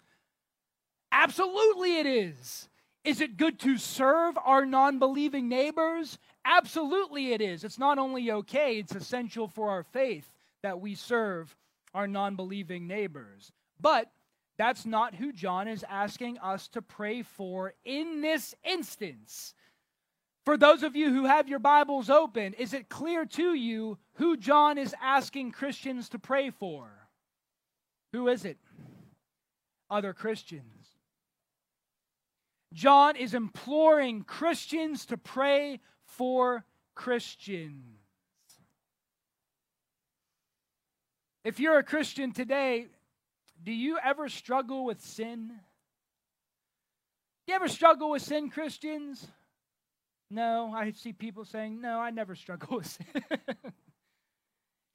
Absolutely, 1.12 1.98
it 1.98 2.06
is. 2.06 2.68
Is 3.04 3.20
it 3.20 3.36
good 3.36 3.60
to 3.60 3.78
serve 3.78 4.36
our 4.44 4.66
non 4.66 4.98
believing 4.98 5.48
neighbors? 5.48 6.18
Absolutely, 6.44 7.32
it 7.32 7.40
is. 7.40 7.62
It's 7.62 7.78
not 7.78 7.98
only 7.98 8.30
okay, 8.32 8.78
it's 8.78 8.94
essential 8.94 9.46
for 9.46 9.70
our 9.70 9.84
faith 9.84 10.28
that 10.62 10.80
we 10.80 10.96
serve 10.96 11.54
our 11.94 12.08
non 12.08 12.34
believing 12.34 12.88
neighbors. 12.88 13.52
But 13.80 14.10
that's 14.58 14.86
not 14.86 15.14
who 15.14 15.32
John 15.32 15.68
is 15.68 15.84
asking 15.88 16.38
us 16.38 16.66
to 16.68 16.82
pray 16.82 17.22
for 17.22 17.74
in 17.84 18.22
this 18.22 18.54
instance. 18.64 19.54
For 20.46 20.56
those 20.56 20.84
of 20.84 20.94
you 20.94 21.12
who 21.12 21.24
have 21.24 21.48
your 21.48 21.58
Bibles 21.58 22.08
open, 22.08 22.54
is 22.54 22.72
it 22.72 22.88
clear 22.88 23.26
to 23.26 23.52
you 23.52 23.98
who 24.14 24.36
John 24.36 24.78
is 24.78 24.94
asking 25.02 25.50
Christians 25.50 26.08
to 26.10 26.20
pray 26.20 26.50
for? 26.50 26.88
Who 28.12 28.28
is 28.28 28.44
it? 28.44 28.56
Other 29.90 30.12
Christians. 30.12 30.86
John 32.72 33.16
is 33.16 33.34
imploring 33.34 34.22
Christians 34.22 35.06
to 35.06 35.16
pray 35.16 35.80
for 36.04 36.64
Christians. 36.94 37.98
If 41.42 41.58
you're 41.58 41.78
a 41.78 41.84
Christian 41.84 42.30
today, 42.30 42.86
do 43.64 43.72
you 43.72 43.98
ever 44.02 44.28
struggle 44.28 44.84
with 44.84 45.00
sin? 45.00 45.48
Do 45.48 47.52
you 47.52 47.54
ever 47.54 47.68
struggle 47.68 48.10
with 48.10 48.22
sin, 48.22 48.48
Christians? 48.48 49.26
No, 50.30 50.72
I 50.74 50.90
see 50.92 51.12
people 51.12 51.44
saying, 51.44 51.80
no, 51.80 52.00
I 52.00 52.10
never 52.10 52.34
struggle 52.34 52.76
with 52.78 52.86
sin. 52.86 53.22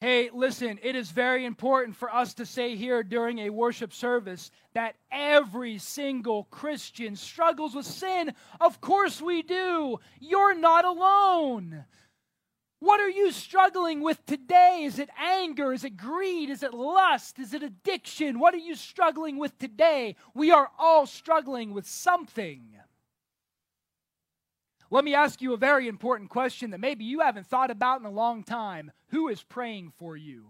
hey, 0.01 0.29
listen, 0.33 0.79
it 0.83 0.95
is 0.95 1.11
very 1.11 1.45
important 1.45 1.95
for 1.95 2.13
us 2.13 2.33
to 2.35 2.45
say 2.45 2.75
here 2.75 3.01
during 3.01 3.39
a 3.39 3.49
worship 3.49 3.93
service 3.93 4.51
that 4.73 4.95
every 5.11 5.77
single 5.77 6.45
Christian 6.45 7.15
struggles 7.15 7.75
with 7.75 7.85
sin. 7.85 8.33
Of 8.59 8.81
course 8.81 9.21
we 9.21 9.41
do. 9.41 9.99
You're 10.19 10.55
not 10.55 10.83
alone. 10.83 11.85
What 12.79 12.99
are 12.99 13.09
you 13.09 13.31
struggling 13.31 14.01
with 14.01 14.25
today? 14.25 14.81
Is 14.85 14.97
it 14.97 15.09
anger? 15.17 15.71
Is 15.71 15.83
it 15.83 15.95
greed? 15.95 16.49
Is 16.49 16.63
it 16.63 16.73
lust? 16.73 17.37
Is 17.37 17.53
it 17.53 17.61
addiction? 17.61 18.39
What 18.39 18.55
are 18.55 18.57
you 18.57 18.75
struggling 18.75 19.37
with 19.37 19.57
today? 19.59 20.15
We 20.33 20.51
are 20.51 20.69
all 20.79 21.05
struggling 21.05 21.73
with 21.73 21.87
something. 21.87 22.80
Let 24.93 25.05
me 25.05 25.15
ask 25.15 25.41
you 25.41 25.53
a 25.53 25.57
very 25.57 25.87
important 25.87 26.29
question 26.29 26.71
that 26.71 26.81
maybe 26.81 27.05
you 27.05 27.21
haven't 27.21 27.47
thought 27.47 27.71
about 27.71 28.01
in 28.01 28.05
a 28.05 28.11
long 28.11 28.43
time. 28.43 28.91
Who 29.07 29.29
is 29.29 29.41
praying 29.41 29.93
for 29.97 30.17
you? 30.17 30.47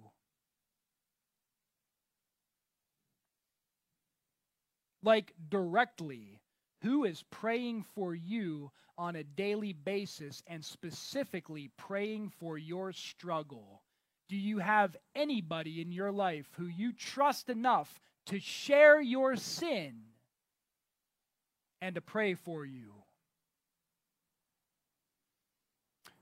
Like 5.04 5.34
directly, 5.48 6.42
who 6.82 7.06
is 7.06 7.24
praying 7.30 7.86
for 7.94 8.16
you 8.16 8.72
on 8.98 9.16
a 9.16 9.24
daily 9.24 9.74
basis 9.74 10.42
and 10.48 10.66
specifically 10.66 11.70
praying 11.78 12.32
for 12.40 12.58
your 12.58 12.92
struggle? 12.94 13.84
Do 14.28 14.36
you 14.36 14.58
have 14.58 14.98
anybody 15.14 15.82
in 15.82 15.92
your 15.92 16.12
life 16.12 16.48
who 16.58 16.66
you 16.66 16.94
trust 16.94 17.50
enough 17.50 18.00
to 18.28 18.40
share 18.40 19.00
your 19.00 19.36
sin 19.36 20.02
and 21.80 21.94
to 21.94 22.02
pray 22.02 22.34
for 22.34 22.66
you? 22.66 23.01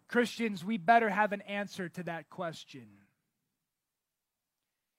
Christians, 0.10 0.66
we 0.66 0.78
better 0.78 1.10
have 1.10 1.32
an 1.32 1.42
answer 1.42 1.88
to 1.89 2.04
that 2.04 2.30
question. 2.30 2.88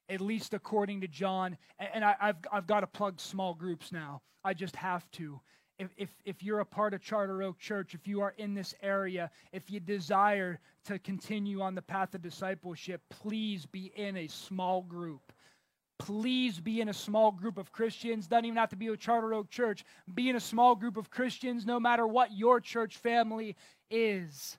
At 0.09 0.21
least 0.21 0.55
according 0.55 1.03
to 1.03 1.09
John. 1.09 1.57
And 1.79 2.05
I, 2.05 2.15
have 2.21 2.37
I've 2.51 2.67
got 2.67 2.81
to 2.81 2.87
plug 2.87 3.21
small 3.21 3.55
groups 3.55 3.93
now. 3.93 4.23
I 4.45 4.55
just 4.55 4.77
have 4.77 5.09
to. 5.13 5.41
If, 5.79 5.89
if, 5.97 6.11
if 6.25 6.43
you're 6.43 6.61
a 6.61 6.67
part 6.67 6.95
of 6.95 7.03
Charter 7.03 7.43
Oak 7.43 7.59
Church, 7.59 7.95
if 7.95 8.07
you 8.07 8.21
are 8.21 8.35
in 8.37 8.55
this 8.55 8.75
area, 8.83 9.31
if 9.53 9.71
you 9.71 9.81
desire 9.81 10.61
to 10.85 10.99
continue 10.99 11.61
on 11.61 11.75
the 11.75 11.83
path 11.83 12.15
of 12.15 12.23
discipleship, 12.23 13.03
please 13.09 13.67
be 13.67 13.93
in 13.97 14.17
a 14.17 14.29
small 14.29 14.83
group 14.83 15.33
please 16.01 16.59
be 16.59 16.81
in 16.81 16.89
a 16.89 16.95
small 16.95 17.31
group 17.31 17.59
of 17.59 17.73
Christians. 17.73 18.27
Doesn't 18.27 18.47
even 18.47 18.57
have 18.57 18.71
to 18.71 18.77
be 18.77 18.89
a 18.89 18.97
Charter 18.97 19.35
Oak 19.35 19.51
Church. 19.51 19.85
Be 20.13 20.31
in 20.31 20.37
a 20.37 20.41
small 20.41 20.75
group 20.75 20.97
of 20.97 21.11
Christians, 21.11 21.67
no 21.67 21.79
matter 21.79 22.07
what 22.07 22.33
your 22.33 22.59
church 22.59 22.97
family 22.97 23.55
is. 23.91 24.59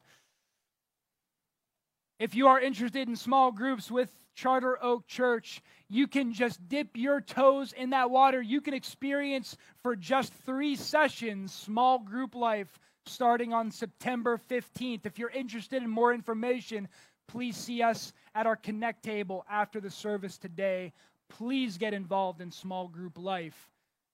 If 2.21 2.35
you 2.35 2.49
are 2.49 2.61
interested 2.61 3.07
in 3.07 3.15
small 3.15 3.51
groups 3.51 3.89
with 3.89 4.11
Charter 4.35 4.77
Oak 4.83 5.07
Church, 5.07 5.59
you 5.89 6.05
can 6.05 6.33
just 6.33 6.69
dip 6.69 6.89
your 6.93 7.19
toes 7.19 7.73
in 7.73 7.89
that 7.89 8.11
water. 8.11 8.39
You 8.39 8.61
can 8.61 8.75
experience 8.75 9.57
for 9.81 9.95
just 9.95 10.31
three 10.31 10.75
sessions 10.75 11.51
small 11.51 11.97
group 11.97 12.35
life 12.35 12.77
starting 13.07 13.53
on 13.53 13.71
September 13.71 14.39
15th. 14.51 15.07
If 15.07 15.17
you're 15.17 15.31
interested 15.31 15.81
in 15.81 15.89
more 15.89 16.13
information, 16.13 16.87
please 17.27 17.57
see 17.57 17.81
us 17.81 18.13
at 18.35 18.45
our 18.45 18.55
Connect 18.55 19.01
table 19.01 19.43
after 19.49 19.81
the 19.81 19.89
service 19.89 20.37
today. 20.37 20.93
Please 21.27 21.79
get 21.79 21.91
involved 21.91 22.39
in 22.39 22.51
small 22.51 22.87
group 22.87 23.17
life 23.17 23.71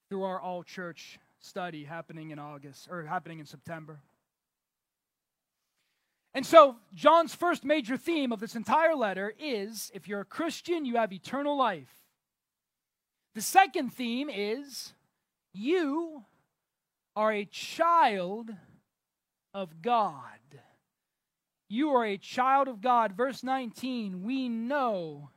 through 0.07 0.23
our 0.23 0.39
all 0.39 0.63
church 0.63 1.19
study 1.41 1.83
happening 1.83 2.31
in 2.31 2.39
August 2.39 2.87
or 2.89 3.03
happening 3.03 3.39
in 3.39 3.45
September. 3.45 3.99
And 6.34 6.46
so, 6.46 6.75
John's 6.93 7.34
first 7.34 7.63
major 7.63 7.98
theme 7.98 8.31
of 8.31 8.39
this 8.39 8.55
entire 8.55 8.96
letter 8.96 9.34
is 9.39 9.91
if 9.93 10.07
you're 10.07 10.22
a 10.22 10.25
Christian, 10.25 10.86
you 10.86 10.98
have 10.98 11.12
eternal 11.12 11.57
life. 11.57 11.91
The 13.34 13.41
second 13.41 13.89
theme 13.93 14.29
is 14.29 14.93
you 15.53 16.24
are 17.15 17.31
a 17.31 17.46
child 17.46 18.51
of 19.53 19.81
God. 19.81 20.22
You 21.69 21.89
are 21.91 22.05
a 22.05 22.17
child 22.17 22.67
of 22.67 22.81
God. 22.81 23.13
Verse 23.13 23.43
19, 23.43 24.24
we 24.24 24.48
know 24.48 25.31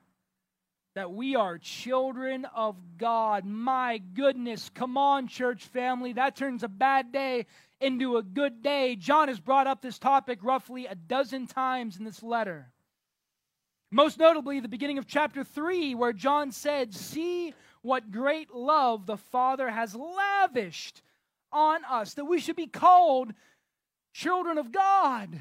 that 0.95 1.13
we 1.13 1.37
are 1.37 1.57
children 1.59 2.45
of 2.55 2.77
God. 2.99 3.45
My 3.45 3.99
goodness, 3.99 4.71
come 4.75 4.97
on, 4.97 5.29
church 5.29 5.65
family. 5.65 6.13
That 6.13 6.37
turns 6.37 6.63
a 6.63 6.69
bad 6.69 7.13
day 7.13 7.47
into 7.81 8.17
a 8.17 8.23
good 8.23 8.63
day. 8.63 8.97
John 8.97 9.29
has 9.29 9.41
brought 9.41 9.67
up 9.67 9.83
this 9.83 9.99
topic 9.99 10.41
roughly 10.43 10.87
a 10.87 10.95
dozen 10.95 11.47
times 11.47 11.97
in 11.97 12.05
this 12.05 12.23
letter. 12.23 12.73
Most 13.91 14.19
notably, 14.19 14.61
the 14.61 14.69
beginning 14.69 14.99
of 14.99 15.07
chapter 15.07 15.43
3, 15.43 15.95
where 15.95 16.13
John 16.13 16.53
said, 16.53 16.95
See 16.95 17.55
what 17.83 18.13
great 18.13 18.55
love 18.55 19.07
the 19.07 19.17
Father 19.17 19.69
has 19.69 19.95
lavished 19.95 21.03
on 21.51 21.85
us, 21.85 22.15
that 22.15 22.25
we 22.25 22.39
should 22.39 22.57
be 22.57 22.69
called 22.69 23.33
children 24.13 24.59
of 24.59 24.71
God. 24.71 25.41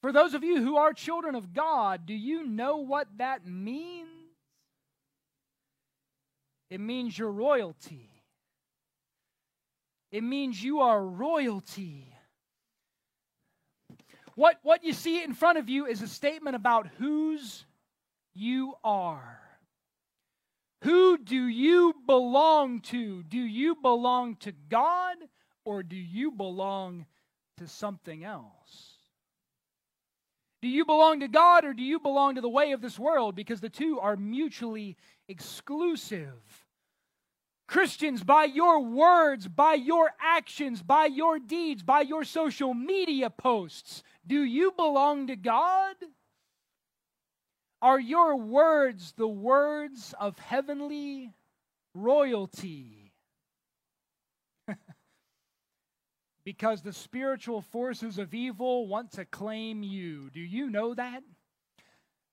For 0.00 0.12
those 0.12 0.34
of 0.34 0.44
you 0.44 0.62
who 0.62 0.76
are 0.76 0.92
children 0.92 1.34
of 1.34 1.52
God, 1.52 2.06
do 2.06 2.14
you 2.14 2.46
know 2.46 2.78
what 2.78 3.08
that 3.16 3.46
means? 3.46 4.08
It 6.70 6.80
means 6.80 7.18
you're 7.18 7.30
royalty. 7.30 8.13
It 10.14 10.22
means 10.22 10.62
you 10.62 10.78
are 10.78 11.04
royalty. 11.04 12.06
What, 14.36 14.60
what 14.62 14.84
you 14.84 14.92
see 14.92 15.24
in 15.24 15.34
front 15.34 15.58
of 15.58 15.68
you 15.68 15.86
is 15.86 16.02
a 16.02 16.06
statement 16.06 16.54
about 16.54 16.86
whose 16.98 17.64
you 18.32 18.74
are. 18.84 19.40
Who 20.84 21.18
do 21.18 21.48
you 21.48 21.96
belong 22.06 22.82
to? 22.82 23.24
Do 23.24 23.38
you 23.40 23.74
belong 23.74 24.36
to 24.36 24.52
God 24.68 25.16
or 25.64 25.82
do 25.82 25.96
you 25.96 26.30
belong 26.30 27.06
to 27.56 27.66
something 27.66 28.22
else? 28.22 28.92
Do 30.62 30.68
you 30.68 30.84
belong 30.84 31.18
to 31.20 31.28
God 31.28 31.64
or 31.64 31.74
do 31.74 31.82
you 31.82 31.98
belong 31.98 32.36
to 32.36 32.40
the 32.40 32.48
way 32.48 32.70
of 32.70 32.80
this 32.80 33.00
world? 33.00 33.34
Because 33.34 33.60
the 33.60 33.68
two 33.68 33.98
are 33.98 34.14
mutually 34.14 34.96
exclusive. 35.26 36.63
Christians, 37.66 38.22
by 38.22 38.44
your 38.44 38.80
words, 38.80 39.48
by 39.48 39.74
your 39.74 40.10
actions, 40.20 40.82
by 40.82 41.06
your 41.06 41.38
deeds, 41.38 41.82
by 41.82 42.02
your 42.02 42.24
social 42.24 42.74
media 42.74 43.30
posts, 43.30 44.02
do 44.26 44.42
you 44.42 44.72
belong 44.72 45.28
to 45.28 45.36
God? 45.36 45.96
Are 47.80 48.00
your 48.00 48.36
words 48.36 49.12
the 49.16 49.28
words 49.28 50.14
of 50.18 50.38
heavenly 50.38 51.32
royalty? 51.94 53.12
because 56.44 56.82
the 56.82 56.92
spiritual 56.92 57.62
forces 57.62 58.18
of 58.18 58.34
evil 58.34 58.86
want 58.86 59.12
to 59.12 59.24
claim 59.24 59.82
you. 59.82 60.30
Do 60.30 60.40
you 60.40 60.70
know 60.70 60.94
that? 60.94 61.22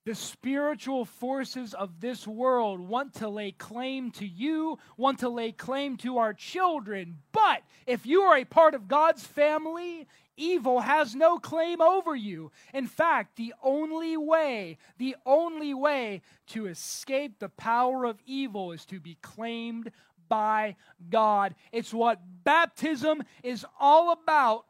The 0.03 0.15
spiritual 0.15 1.05
forces 1.05 1.75
of 1.75 2.01
this 2.01 2.25
world 2.25 2.79
want 2.79 3.13
to 3.15 3.29
lay 3.29 3.51
claim 3.51 4.09
to 4.11 4.25
you, 4.25 4.79
want 4.97 5.19
to 5.19 5.29
lay 5.29 5.51
claim 5.51 5.95
to 5.97 6.17
our 6.17 6.33
children. 6.33 7.19
But 7.31 7.61
if 7.85 8.07
you 8.07 8.21
are 8.21 8.37
a 8.37 8.45
part 8.45 8.73
of 8.73 8.87
God's 8.87 9.23
family, 9.23 10.07
evil 10.35 10.79
has 10.79 11.13
no 11.13 11.37
claim 11.37 11.81
over 11.81 12.15
you. 12.15 12.51
In 12.73 12.87
fact, 12.87 13.35
the 13.35 13.53
only 13.61 14.17
way, 14.17 14.79
the 14.97 15.15
only 15.23 15.75
way 15.75 16.23
to 16.47 16.65
escape 16.65 17.37
the 17.37 17.49
power 17.49 18.05
of 18.05 18.19
evil 18.25 18.71
is 18.71 18.85
to 18.85 18.99
be 18.99 19.19
claimed 19.21 19.91
by 20.27 20.77
God. 21.11 21.53
It's 21.71 21.93
what 21.93 22.21
baptism 22.43 23.21
is 23.43 23.67
all 23.79 24.11
about 24.13 24.65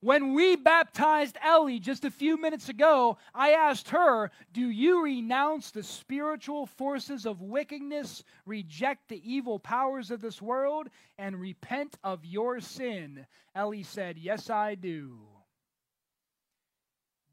when 0.00 0.32
we 0.32 0.56
baptized 0.56 1.36
Ellie 1.44 1.78
just 1.78 2.04
a 2.04 2.10
few 2.10 2.40
minutes 2.40 2.70
ago, 2.70 3.18
I 3.34 3.50
asked 3.50 3.90
her, 3.90 4.30
Do 4.52 4.68
you 4.70 5.04
renounce 5.04 5.70
the 5.70 5.82
spiritual 5.82 6.66
forces 6.66 7.26
of 7.26 7.42
wickedness, 7.42 8.24
reject 8.46 9.08
the 9.08 9.22
evil 9.30 9.58
powers 9.58 10.10
of 10.10 10.22
this 10.22 10.40
world, 10.40 10.88
and 11.18 11.38
repent 11.38 11.98
of 12.02 12.24
your 12.24 12.60
sin? 12.60 13.26
Ellie 13.54 13.82
said, 13.82 14.16
Yes, 14.16 14.48
I 14.48 14.74
do. 14.74 15.18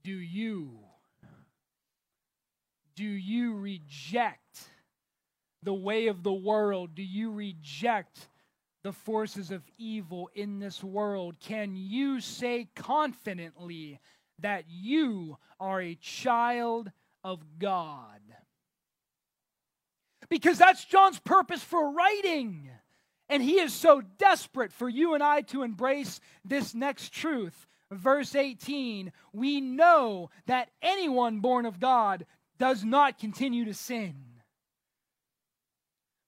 Do 0.04 0.12
you? 0.12 0.80
Do 2.96 3.06
you 3.06 3.56
reject 3.56 4.70
the 5.64 5.74
way 5.74 6.08
of 6.08 6.24
the 6.24 6.34
world? 6.34 6.96
Do 6.96 7.04
you 7.04 7.32
reject 7.32 8.28
the 8.84 8.94
forces 8.94 9.52
of 9.52 9.64
evil 9.78 10.30
in 10.34 10.60
this 10.60 10.84
world, 10.84 11.40
can 11.40 11.76
you 11.76 12.22
say 12.22 12.70
confidently 12.76 14.00
that 14.40 14.66
you 14.68 15.38
are 15.60 15.82
a 15.82 15.96
child 15.96 16.92
of 17.24 17.42
God? 17.60 18.22
Because 20.30 20.58
that's 20.58 20.86
John's 20.86 21.20
purpose 21.20 21.64
for 21.64 21.92
writing. 21.92 22.70
And 23.30 23.44
he 23.44 23.60
is 23.60 23.74
so 23.74 24.02
desperate 24.02 24.72
for 24.72 24.88
you 24.88 25.14
and 25.14 25.24
I 25.24 25.42
to 25.42 25.64
embrace 25.64 26.20
this 26.46 26.74
next 26.74 27.12
truth. 27.12 27.68
Verse 27.92 28.36
18 28.36 29.12
We 29.34 29.62
know 29.62 30.30
that 30.46 30.70
anyone 30.82 31.40
born 31.40 31.66
of 31.66 31.80
God 31.80 32.26
does 32.58 32.84
not 32.84 33.20
continue 33.20 33.66
to 33.66 33.74
sin. 33.74 34.27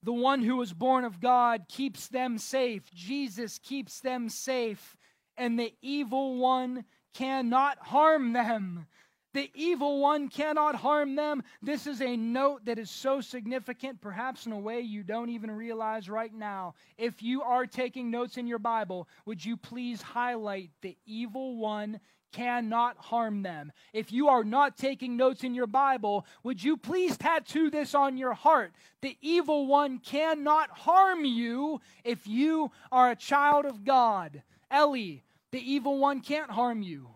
The 0.04 0.14
one 0.14 0.42
who 0.42 0.56
was 0.56 0.74
born 0.74 1.04
of 1.04 1.20
God 1.20 1.68
keeps 1.68 2.08
them 2.08 2.38
safe. 2.38 2.90
Jesus 2.94 3.60
keeps 3.60 4.00
them 4.00 4.30
safe. 4.30 4.96
And 5.38 5.60
the 5.60 5.74
evil 5.82 6.38
one 6.38 6.86
cannot 7.14 7.78
harm 7.80 8.34
them. 8.34 8.88
The 9.34 9.52
evil 9.54 10.02
one 10.02 10.28
cannot 10.28 10.76
harm 10.76 11.16
them. 11.16 11.44
This 11.62 11.86
is 11.86 12.02
a 12.02 12.18
note 12.18 12.66
that 12.66 12.80
is 12.80 12.90
so 12.90 13.22
significant, 13.22 14.02
perhaps 14.02 14.48
in 14.48 14.52
a 14.52 14.60
way 14.60 14.80
you 14.80 15.04
don't 15.04 15.30
even 15.30 15.52
realize 15.52 16.10
right 16.10 16.34
now. 16.34 16.74
If 16.98 17.22
you 17.22 17.44
are 17.44 17.68
taking 17.68 18.10
notes 18.10 18.38
in 18.38 18.48
your 18.48 18.58
Bible, 18.58 19.08
would 19.26 19.46
you 19.46 19.56
please 19.56 20.02
highlight 20.02 20.72
the 20.82 20.98
evil 21.06 21.58
one 21.58 22.00
cannot 22.32 22.98
harm 22.98 23.42
them. 23.42 23.72
If 23.94 24.12
you 24.12 24.28
are 24.28 24.44
not 24.44 24.78
taking 24.78 25.18
notes 25.18 25.44
in 25.44 25.54
your 25.54 25.68
Bible, 25.68 26.26
would 26.44 26.64
you 26.64 26.78
please 26.78 27.18
tattoo 27.18 27.70
this 27.70 27.96
on 27.96 28.18
your 28.18 28.34
heart? 28.34 28.74
The 29.02 29.18
evil 29.22 29.68
one 29.68 30.00
cannot 30.00 30.70
harm 30.70 31.26
you 31.26 31.82
if 32.04 32.28
you 32.28 32.72
are 32.92 33.12
a 33.12 33.16
child 33.16 33.66
of 33.66 33.84
God. 33.84 34.44
Ellie, 34.72 35.24
the 35.52 35.72
evil 35.72 35.98
one 35.98 36.22
can't 36.22 36.52
harm 36.52 36.82
you. 36.82 37.10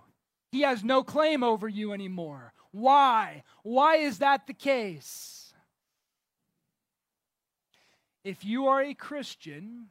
He 0.51 0.61
has 0.61 0.83
no 0.83 1.03
claim 1.03 1.43
over 1.43 1.67
you 1.67 1.93
anymore. 1.93 2.53
Why? 2.71 3.43
Why 3.63 3.97
is 3.97 4.19
that 4.19 4.47
the 4.47 4.53
case? 4.53 5.53
If 8.23 8.45
you 8.45 8.67
are 8.67 8.81
a 8.81 8.93
Christian, 8.93 9.87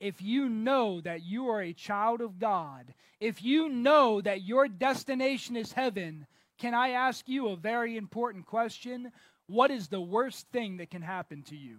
if 0.00 0.20
you 0.20 0.48
know 0.48 1.00
that 1.00 1.24
you 1.24 1.48
are 1.48 1.62
a 1.62 1.72
child 1.72 2.20
of 2.20 2.38
God, 2.38 2.92
if 3.20 3.42
you 3.42 3.68
know 3.68 4.20
that 4.20 4.42
your 4.42 4.68
destination 4.68 5.56
is 5.56 5.72
heaven, 5.72 6.26
can 6.58 6.74
I 6.74 6.90
ask 6.90 7.28
you 7.28 7.48
a 7.48 7.56
very 7.56 7.96
important 7.96 8.46
question? 8.46 9.12
What 9.46 9.70
is 9.70 9.88
the 9.88 10.00
worst 10.00 10.46
thing 10.48 10.78
that 10.78 10.90
can 10.90 11.02
happen 11.02 11.42
to 11.44 11.56
you? 11.56 11.78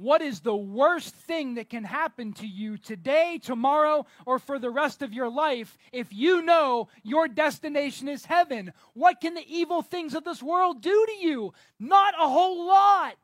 What 0.00 0.22
is 0.22 0.40
the 0.40 0.56
worst 0.56 1.14
thing 1.14 1.56
that 1.56 1.68
can 1.68 1.84
happen 1.84 2.32
to 2.34 2.46
you 2.46 2.78
today, 2.78 3.38
tomorrow, 3.42 4.06
or 4.24 4.38
for 4.38 4.58
the 4.58 4.70
rest 4.70 5.02
of 5.02 5.12
your 5.12 5.28
life 5.28 5.76
if 5.92 6.10
you 6.10 6.40
know 6.40 6.88
your 7.02 7.28
destination 7.28 8.08
is 8.08 8.24
heaven? 8.24 8.72
What 8.94 9.20
can 9.20 9.34
the 9.34 9.44
evil 9.46 9.82
things 9.82 10.14
of 10.14 10.24
this 10.24 10.42
world 10.42 10.80
do 10.80 11.06
to 11.06 11.26
you? 11.26 11.52
Not 11.78 12.14
a 12.14 12.26
whole 12.26 12.66
lot. 12.66 13.16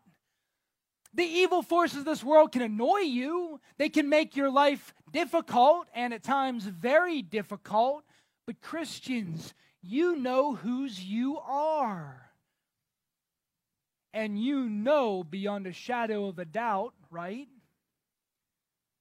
The 1.17 1.25
evil 1.25 1.63
forces 1.63 2.01
of 2.01 2.05
this 2.05 2.23
world 2.23 2.53
can 2.53 2.61
annoy 2.61 2.99
you, 2.99 3.59
they 3.79 3.89
can 3.89 4.11
make 4.11 4.37
your 4.37 4.51
life 4.51 4.93
difficult 5.11 5.89
and 5.95 6.13
at 6.13 6.23
times 6.23 6.65
very 6.65 7.23
difficult. 7.23 8.05
But 8.47 8.61
Christians, 8.61 9.55
you 9.83 10.17
know 10.17 10.55
whose 10.55 11.03
you 11.03 11.39
are. 11.39 12.31
And 14.13 14.39
you 14.39 14.69
know 14.69 15.25
beyond 15.25 15.67
a 15.67 15.73
shadow 15.73 16.27
of 16.27 16.39
a 16.39 16.45
doubt, 16.45 16.93
right? 17.11 17.49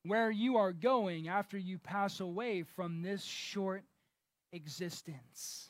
Where 0.04 0.32
you 0.32 0.56
are 0.56 0.71
going 0.71 1.28
after 1.28 1.58
you 1.58 1.80
pass 1.80 2.21
away 2.21 2.63
from 2.63 3.01
this 3.01 3.23
short 3.23 3.84
existence. 4.54 5.69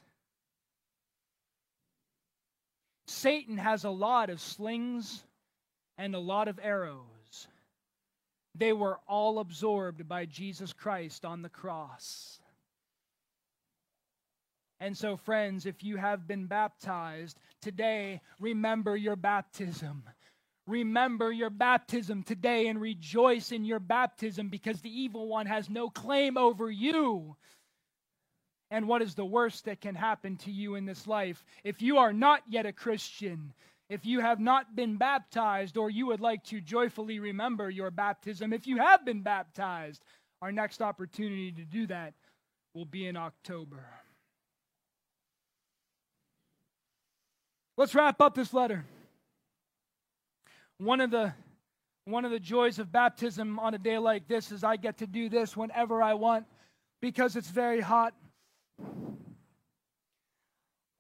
Satan 3.08 3.58
has 3.58 3.84
a 3.84 3.90
lot 3.90 4.30
of 4.30 4.40
slings 4.40 5.24
and 5.98 6.16
a 6.16 6.20
lot 6.20 6.48
of 6.48 6.60
arrows. 6.62 7.48
They 8.54 8.74
were 8.74 9.00
all 9.08 9.40
absorbed 9.40 10.08
by 10.08 10.26
Jesus 10.26 10.72
Christ 10.74 11.26
on 11.26 11.42
the 11.42 11.50
cross. 11.50 12.40
And 14.80 14.98
so, 14.98 15.18
friends, 15.18 15.66
if 15.66 15.84
you 15.84 15.98
have 15.98 16.28
been 16.28 16.48
baptized 16.48 17.40
today, 17.62 18.22
remember 18.40 18.96
your 18.96 19.16
baptism. 19.16 20.04
Remember 20.68 21.32
your 21.32 21.50
baptism 21.50 22.24
today 22.24 22.68
and 22.68 22.82
rejoice 22.82 23.52
in 23.52 23.66
your 23.66 23.80
baptism 23.80 24.50
because 24.50 24.82
the 24.82 24.90
evil 24.90 25.28
one 25.28 25.46
has 25.46 25.70
no 25.70 25.90
claim 25.90 26.38
over 26.38 26.72
you. 26.72 27.36
And 28.72 28.88
what 28.88 29.02
is 29.02 29.14
the 29.14 29.26
worst 29.26 29.66
that 29.66 29.80
can 29.80 29.96
happen 29.96 30.38
to 30.38 30.52
you 30.52 30.76
in 30.76 30.86
this 30.86 31.06
life? 31.06 31.46
If 31.64 31.82
you 31.82 31.98
are 31.98 32.14
not 32.14 32.42
yet 32.48 32.66
a 32.66 32.74
Christian, 32.74 33.54
If 33.90 34.06
you 34.06 34.20
have 34.20 34.40
not 34.40 34.76
been 34.76 34.98
baptized 34.98 35.78
or 35.78 35.90
you 35.90 36.08
would 36.08 36.20
like 36.20 36.44
to 36.46 36.60
joyfully 36.60 37.20
remember 37.20 37.70
your 37.70 37.92
baptism, 37.92 38.52
if 38.52 38.66
you 38.66 38.78
have 38.78 39.06
been 39.06 39.22
baptized, 39.22 40.04
our 40.42 40.52
next 40.52 40.82
opportunity 40.82 41.52
to 41.52 41.66
do 41.66 41.88
that 41.88 42.14
will 42.74 42.86
be 42.86 43.08
in 43.08 43.16
October. 43.16 43.86
Let's 47.78 47.94
wrap 47.94 48.22
up 48.22 48.36
this 48.36 48.54
letter. 48.54 48.86
One 50.78 51.02
of 51.02 51.12
the 51.12 51.34
one 52.06 52.24
of 52.24 52.32
the 52.32 52.40
joys 52.40 52.78
of 52.78 52.92
baptism 52.92 53.58
on 53.58 53.74
a 53.74 53.80
day 53.80 53.98
like 53.98 54.28
this 54.28 54.52
is 54.52 54.64
I 54.64 54.76
get 54.76 55.00
to 55.00 55.08
do 55.08 55.28
this 55.28 55.58
whenever 55.58 56.04
I 56.04 56.14
want 56.14 56.46
because 57.02 57.36
it's 57.36 57.50
very 57.50 57.82
hot. 57.82 58.14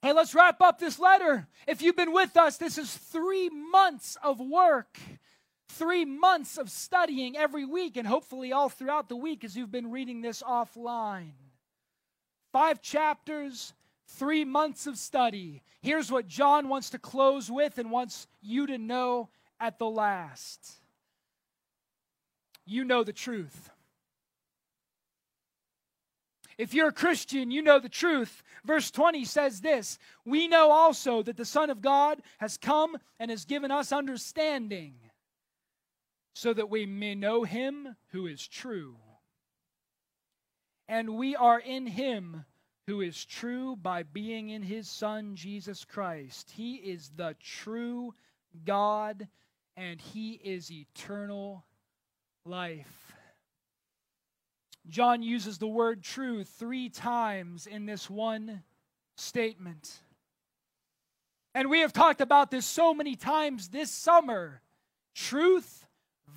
Hey, 0.06 0.13
let's 0.13 0.36
wrap 0.36 0.62
up 0.62 0.78
this 0.78 1.00
letter. 1.00 1.48
If 1.65 1.82
you've 1.82 1.96
been 1.96 2.13
with 2.13 2.38
us, 2.38 2.58
this 2.58 2.78
is 2.78 2.96
three 2.96 3.50
months 3.50 4.18
of 4.24 4.39
work, 4.39 5.00
three 5.68 6.06
months 6.06 6.60
of 6.60 6.70
studying 6.70 7.36
every 7.36 7.65
week, 7.65 7.98
and 7.98 8.06
hopefully 8.06 8.54
all 8.54 8.70
throughout 8.70 9.10
the 9.10 9.15
week 9.15 9.44
as 9.44 9.58
you've 9.58 9.72
been 9.72 9.89
reading 9.89 10.22
this 10.22 10.44
offline. 10.44 11.32
Five 12.54 12.84
chapters, 12.84 13.74
three 14.08 14.46
months 14.46 14.86
of 14.86 15.00
study. 15.00 15.63
Here's 15.82 16.12
what 16.12 16.28
John 16.28 16.70
wants 16.70 16.91
to 16.91 17.00
close 17.00 17.50
with 17.50 17.80
and 17.80 17.89
wants 17.89 18.28
you 18.44 18.68
to 18.68 18.78
know 18.78 19.30
at 19.60 19.80
the 19.80 19.89
last 19.89 20.82
you 22.65 22.84
know 22.84 23.04
the 23.04 23.13
truth. 23.13 23.70
If 26.58 26.74
you're 26.74 26.89
a 26.89 26.94
Christian, 26.94 27.52
you 27.52 27.62
know 27.62 27.80
the 27.80 27.89
truth. 27.89 28.41
Verse 28.63 28.89
20 28.91 29.26
says 29.26 29.62
this 29.62 29.98
We 30.24 30.48
know 30.48 30.72
also 30.72 31.22
that 31.24 31.38
the 31.38 31.46
Son 31.46 31.70
of 31.70 31.82
God 31.82 32.22
has 32.38 32.58
come 32.58 32.98
and 33.20 33.30
has 33.30 33.46
given 33.46 33.72
us 33.72 33.91
understanding, 33.91 34.96
so 36.34 36.54
that 36.54 36.70
we 36.70 36.86
may 36.86 37.15
know 37.15 37.44
him 37.44 37.96
who 38.12 38.28
is 38.28 38.48
true. 38.48 38.96
And 40.88 41.18
we 41.18 41.36
are 41.36 41.60
in 41.60 41.88
him 41.88 42.46
who 42.88 43.02
is 43.02 43.26
true 43.26 43.76
by 43.76 44.04
being 44.04 44.50
in 44.50 44.62
his 44.62 44.88
Son, 44.88 45.36
Jesus 45.36 45.84
Christ. 45.84 46.52
He 46.52 46.76
is 46.76 47.12
the 47.15 47.36
true 47.41 48.13
God, 48.63 49.28
and 49.76 50.00
he 50.00 50.34
is 50.34 50.72
eternal 50.72 51.65
life. 52.46 53.05
John 54.89 55.24
uses 55.24 55.58
the 55.58 55.67
word 55.67 56.04
true 56.04 56.43
three 56.43 56.89
times 56.89 57.67
in 57.67 57.86
this 57.86 58.10
one 58.10 58.63
statement. 59.17 60.00
And 61.54 61.69
we 61.69 61.80
have 61.80 61.93
talked 61.93 62.21
about 62.21 62.52
this 62.52 62.65
so 62.65 62.93
many 62.93 63.15
times 63.15 63.69
this 63.69 63.89
summer 63.89 64.62
truth 65.15 65.88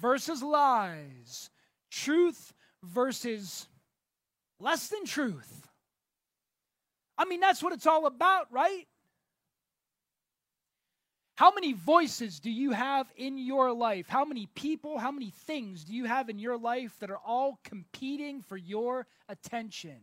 versus 0.00 0.42
lies, 0.42 1.50
truth 1.90 2.52
versus 2.82 3.66
less 4.60 4.88
than 4.88 5.04
truth. 5.04 5.68
I 7.16 7.24
mean, 7.24 7.40
that's 7.40 7.62
what 7.62 7.72
it's 7.72 7.86
all 7.86 8.06
about, 8.06 8.46
right? 8.52 8.86
How 11.38 11.52
many 11.52 11.72
voices 11.72 12.40
do 12.40 12.50
you 12.50 12.72
have 12.72 13.06
in 13.16 13.38
your 13.38 13.72
life? 13.72 14.08
How 14.08 14.24
many 14.24 14.46
people, 14.56 14.98
how 14.98 15.12
many 15.12 15.30
things 15.30 15.84
do 15.84 15.94
you 15.94 16.06
have 16.06 16.28
in 16.28 16.40
your 16.40 16.58
life 16.58 16.98
that 16.98 17.12
are 17.12 17.20
all 17.24 17.60
competing 17.62 18.42
for 18.42 18.56
your 18.56 19.06
attention? 19.28 20.00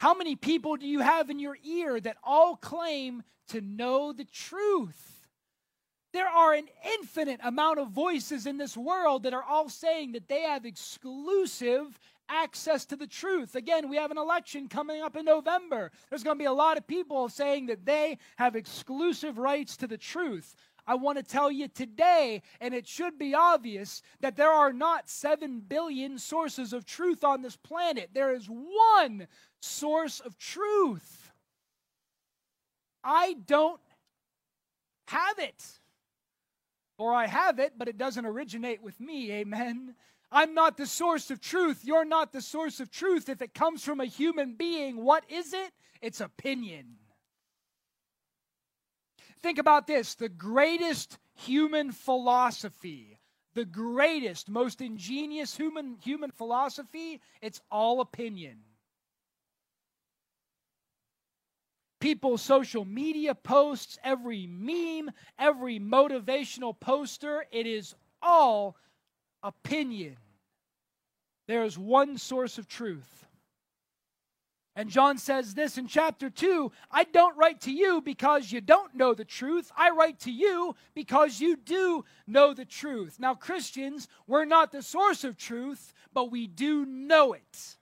How 0.00 0.12
many 0.12 0.36
people 0.36 0.76
do 0.76 0.86
you 0.86 1.00
have 1.00 1.30
in 1.30 1.38
your 1.38 1.56
ear 1.64 1.98
that 1.98 2.18
all 2.22 2.56
claim 2.56 3.22
to 3.48 3.62
know 3.62 4.12
the 4.12 4.26
truth? 4.26 5.26
There 6.12 6.28
are 6.28 6.52
an 6.52 6.68
infinite 6.98 7.40
amount 7.42 7.78
of 7.78 7.88
voices 7.88 8.46
in 8.46 8.58
this 8.58 8.76
world 8.76 9.22
that 9.22 9.32
are 9.32 9.42
all 9.42 9.70
saying 9.70 10.12
that 10.12 10.28
they 10.28 10.42
have 10.42 10.66
exclusive 10.66 11.98
access 12.28 12.84
to 12.86 12.96
the 12.96 13.06
truth. 13.06 13.54
Again, 13.54 13.88
we 13.88 13.96
have 13.96 14.10
an 14.10 14.18
election 14.18 14.68
coming 14.68 15.02
up 15.02 15.16
in 15.16 15.24
November. 15.24 15.90
There's 16.08 16.22
going 16.22 16.36
to 16.36 16.42
be 16.42 16.46
a 16.46 16.52
lot 16.52 16.76
of 16.76 16.86
people 16.86 17.28
saying 17.28 17.66
that 17.66 17.84
they 17.84 18.18
have 18.36 18.56
exclusive 18.56 19.38
rights 19.38 19.76
to 19.78 19.86
the 19.86 19.98
truth. 19.98 20.54
I 20.86 20.94
want 20.94 21.18
to 21.18 21.22
tell 21.22 21.50
you 21.52 21.68
today, 21.68 22.42
and 22.62 22.72
it 22.72 22.86
should 22.86 23.18
be 23.18 23.34
obvious, 23.34 24.00
that 24.20 24.36
there 24.36 24.50
are 24.50 24.72
not 24.72 25.08
7 25.08 25.60
billion 25.60 26.18
sources 26.18 26.72
of 26.72 26.86
truth 26.86 27.24
on 27.24 27.42
this 27.42 27.56
planet. 27.56 28.10
There 28.14 28.34
is 28.34 28.46
one 28.46 29.28
source 29.60 30.20
of 30.20 30.38
truth. 30.38 31.30
I 33.04 33.36
don't 33.46 33.80
have 35.08 35.38
it. 35.38 35.62
Or 36.96 37.12
I 37.12 37.26
have 37.26 37.58
it, 37.58 37.74
but 37.76 37.88
it 37.88 37.98
doesn't 37.98 38.26
originate 38.26 38.82
with 38.82 38.98
me. 38.98 39.30
Amen. 39.30 39.94
I'm 40.30 40.54
not 40.54 40.76
the 40.76 40.86
source 40.86 41.30
of 41.30 41.40
truth. 41.40 41.80
You're 41.84 42.04
not 42.04 42.32
the 42.32 42.42
source 42.42 42.80
of 42.80 42.90
truth. 42.90 43.28
If 43.28 43.40
it 43.40 43.54
comes 43.54 43.82
from 43.82 44.00
a 44.00 44.04
human 44.04 44.54
being, 44.54 45.02
what 45.02 45.24
is 45.28 45.52
it? 45.52 45.72
It's 46.02 46.20
opinion. 46.20 46.96
Think 49.42 49.58
about 49.58 49.86
this 49.86 50.14
the 50.14 50.28
greatest 50.28 51.18
human 51.34 51.92
philosophy, 51.92 53.18
the 53.54 53.64
greatest, 53.64 54.50
most 54.50 54.80
ingenious 54.80 55.56
human, 55.56 55.96
human 56.02 56.30
philosophy, 56.30 57.20
it's 57.40 57.60
all 57.70 58.00
opinion. 58.00 58.58
People's 62.00 62.42
social 62.42 62.84
media 62.84 63.34
posts, 63.34 63.98
every 64.04 64.46
meme, 64.46 65.10
every 65.38 65.80
motivational 65.80 66.78
poster, 66.78 67.44
it 67.50 67.66
is 67.66 67.94
all 68.22 68.76
opinion. 69.42 70.16
There 71.46 71.64
is 71.64 71.78
one 71.78 72.18
source 72.18 72.58
of 72.58 72.68
truth. 72.68 73.26
And 74.78 74.90
John 74.90 75.18
says 75.18 75.54
this 75.54 75.76
in 75.76 75.88
chapter 75.88 76.30
2 76.30 76.70
I 76.88 77.02
don't 77.02 77.36
write 77.36 77.62
to 77.62 77.72
you 77.72 78.00
because 78.00 78.52
you 78.52 78.60
don't 78.60 78.94
know 78.94 79.12
the 79.12 79.24
truth. 79.24 79.72
I 79.76 79.90
write 79.90 80.20
to 80.20 80.30
you 80.30 80.76
because 80.94 81.40
you 81.40 81.56
do 81.56 82.04
know 82.28 82.54
the 82.54 82.64
truth. 82.64 83.16
Now, 83.18 83.34
Christians, 83.34 84.06
we're 84.28 84.44
not 84.44 84.70
the 84.70 84.82
source 84.82 85.24
of 85.24 85.36
truth, 85.36 85.92
but 86.12 86.30
we 86.30 86.46
do 86.46 86.86
know 86.86 87.32
it. 87.32 87.76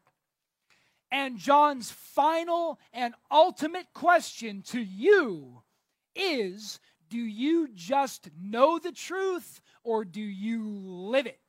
And 1.10 1.36
John's 1.36 1.90
final 1.90 2.78
and 2.94 3.14
ultimate 3.30 3.92
question 3.92 4.62
to 4.68 4.80
you 4.80 5.62
is 6.14 6.80
Do 7.10 7.18
you 7.18 7.68
just 7.74 8.30
know 8.40 8.78
the 8.78 8.92
truth 8.92 9.60
or 9.84 10.06
do 10.06 10.22
you 10.22 10.66
live 10.66 11.26
it? 11.26 11.40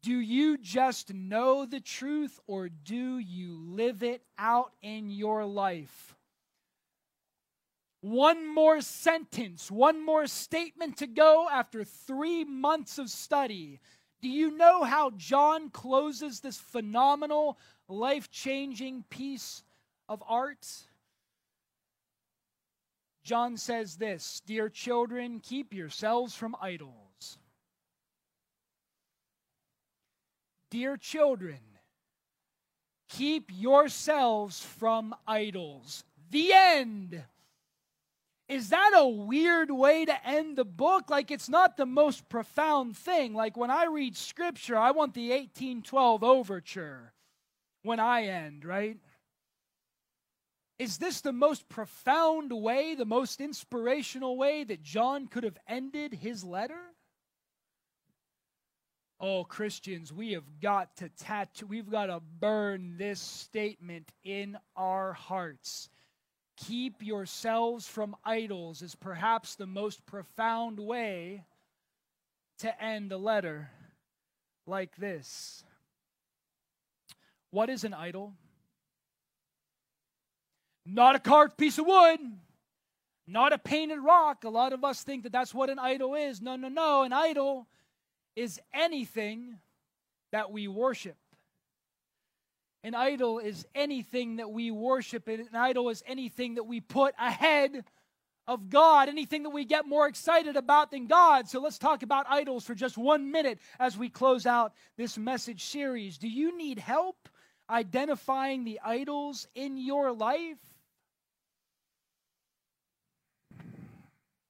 Do 0.00 0.18
you 0.18 0.58
just 0.58 1.12
know 1.12 1.66
the 1.66 1.80
truth 1.80 2.38
or 2.46 2.68
do 2.68 3.18
you 3.18 3.58
live 3.58 4.02
it 4.02 4.22
out 4.38 4.72
in 4.80 5.10
your 5.10 5.44
life? 5.44 6.14
One 8.00 8.46
more 8.46 8.80
sentence, 8.80 9.70
one 9.70 10.04
more 10.04 10.28
statement 10.28 10.98
to 10.98 11.08
go 11.08 11.48
after 11.50 11.82
three 11.82 12.44
months 12.44 12.98
of 12.98 13.10
study. 13.10 13.80
Do 14.20 14.28
you 14.28 14.56
know 14.56 14.84
how 14.84 15.10
John 15.10 15.70
closes 15.70 16.40
this 16.40 16.58
phenomenal, 16.58 17.58
life 17.88 18.30
changing 18.30 19.04
piece 19.10 19.64
of 20.08 20.22
art? 20.28 20.66
John 23.24 23.56
says 23.56 23.96
this 23.96 24.42
Dear 24.46 24.68
children, 24.68 25.40
keep 25.40 25.74
yourselves 25.74 26.34
from 26.34 26.56
idols. 26.62 27.07
Dear 30.70 30.96
children, 30.96 31.60
keep 33.08 33.50
yourselves 33.52 34.62
from 34.62 35.14
idols. 35.26 36.04
The 36.30 36.52
end. 36.52 37.24
Is 38.48 38.70
that 38.70 38.92
a 38.94 39.06
weird 39.06 39.70
way 39.70 40.04
to 40.04 40.26
end 40.26 40.56
the 40.56 40.64
book? 40.64 41.10
Like, 41.10 41.30
it's 41.30 41.48
not 41.48 41.76
the 41.76 41.86
most 41.86 42.28
profound 42.28 42.96
thing. 42.96 43.34
Like, 43.34 43.56
when 43.56 43.70
I 43.70 43.84
read 43.84 44.16
scripture, 44.16 44.76
I 44.76 44.90
want 44.90 45.14
the 45.14 45.30
1812 45.30 46.24
overture 46.24 47.12
when 47.82 48.00
I 48.00 48.24
end, 48.24 48.64
right? 48.64 48.96
Is 50.78 50.98
this 50.98 51.20
the 51.20 51.32
most 51.32 51.68
profound 51.68 52.52
way, 52.52 52.94
the 52.94 53.04
most 53.04 53.40
inspirational 53.40 54.36
way 54.36 54.64
that 54.64 54.82
John 54.82 55.26
could 55.26 55.44
have 55.44 55.58
ended 55.66 56.14
his 56.14 56.44
letter? 56.44 56.87
Oh, 59.20 59.44
Christians, 59.44 60.12
we 60.12 60.32
have 60.32 60.60
got 60.60 60.96
to 60.98 61.08
tattoo, 61.08 61.66
we've 61.66 61.90
got 61.90 62.06
to 62.06 62.20
burn 62.40 62.96
this 62.98 63.20
statement 63.20 64.12
in 64.22 64.56
our 64.76 65.12
hearts. 65.12 65.88
Keep 66.56 67.02
yourselves 67.02 67.86
from 67.86 68.16
idols 68.24 68.82
is 68.82 68.94
perhaps 68.94 69.54
the 69.54 69.66
most 69.66 70.04
profound 70.06 70.78
way 70.78 71.44
to 72.58 72.82
end 72.82 73.12
a 73.12 73.18
letter 73.18 73.70
like 74.66 74.96
this. 74.96 75.64
What 77.50 77.70
is 77.70 77.84
an 77.84 77.94
idol? 77.94 78.34
not 80.88 81.14
a 81.14 81.18
carved 81.18 81.56
piece 81.56 81.78
of 81.78 81.86
wood, 81.86 82.18
not 83.26 83.52
a 83.52 83.58
painted 83.58 84.00
rock. 84.00 84.44
A 84.44 84.48
lot 84.48 84.72
of 84.72 84.84
us 84.84 85.02
think 85.02 85.22
that 85.24 85.32
that's 85.32 85.52
what 85.52 85.70
an 85.70 85.78
idol 85.78 86.14
is. 86.14 86.40
No, 86.40 86.56
no, 86.56 86.68
no. 86.68 87.02
An 87.02 87.12
idol 87.12 87.66
is 88.38 88.60
anything 88.72 89.58
that 90.30 90.52
we 90.52 90.68
worship. 90.68 91.16
An 92.84 92.94
idol 92.94 93.40
is 93.40 93.66
anything 93.74 94.36
that 94.36 94.50
we 94.50 94.70
worship. 94.70 95.26
An 95.26 95.48
idol 95.54 95.88
is 95.88 96.04
anything 96.06 96.54
that 96.54 96.64
we 96.64 96.80
put 96.80 97.14
ahead 97.18 97.84
of 98.46 98.70
God, 98.70 99.08
anything 99.08 99.42
that 99.42 99.50
we 99.50 99.64
get 99.64 99.86
more 99.86 100.06
excited 100.06 100.56
about 100.56 100.92
than 100.92 101.08
God. 101.08 101.48
So 101.48 101.60
let's 101.60 101.78
talk 101.78 102.04
about 102.04 102.26
idols 102.30 102.64
for 102.64 102.76
just 102.76 102.96
one 102.96 103.32
minute 103.32 103.58
as 103.80 103.98
we 103.98 104.08
close 104.08 104.46
out 104.46 104.72
this 104.96 105.18
message 105.18 105.64
series. 105.64 106.16
Do 106.16 106.28
you 106.28 106.56
need 106.56 106.78
help 106.78 107.28
identifying 107.68 108.64
the 108.64 108.80
idols 108.84 109.48
in 109.56 109.76
your 109.76 110.12
life? 110.12 110.58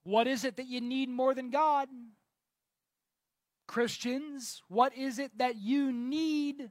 What 0.04 0.26
is 0.26 0.44
it 0.44 0.56
that 0.56 0.66
you 0.66 0.82
need 0.82 1.08
more 1.08 1.34
than 1.34 1.50
God? 1.50 1.88
Christians, 3.68 4.62
what 4.66 4.96
is 4.96 5.20
it 5.20 5.30
that 5.38 5.56
you 5.56 5.92
need 5.92 6.70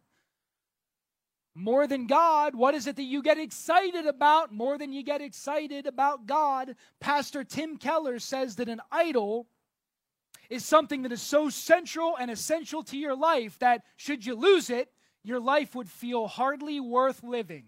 more 1.56 1.88
than 1.88 2.08
God? 2.08 2.56
What 2.56 2.76
is 2.76 2.88
it 2.88 2.98
that 2.98 3.04
you 3.04 3.24
get 3.24 3.38
excited 3.38 4.06
about 4.06 4.52
more 4.52 4.78
than 4.78 4.92
you 4.92 5.04
get 5.04 5.22
excited 5.22 5.88
about 5.88 6.26
God? 6.26 6.76
Pastor 7.00 7.44
Tim 7.44 7.78
Keller 7.78 8.20
says 8.20 8.58
that 8.58 8.68
an 8.68 8.82
idol 8.92 9.48
is 10.50 10.66
something 10.66 11.04
that 11.04 11.12
is 11.12 11.22
so 11.22 11.50
central 11.50 12.18
and 12.18 12.32
essential 12.32 12.84
to 12.84 12.98
your 12.98 13.16
life 13.16 13.58
that 13.60 13.84
should 13.96 14.26
you 14.26 14.36
lose 14.36 14.70
it, 14.70 14.92
your 15.24 15.40
life 15.40 15.76
would 15.76 15.90
feel 15.90 16.28
hardly 16.28 16.80
worth 16.80 17.24
living. 17.24 17.66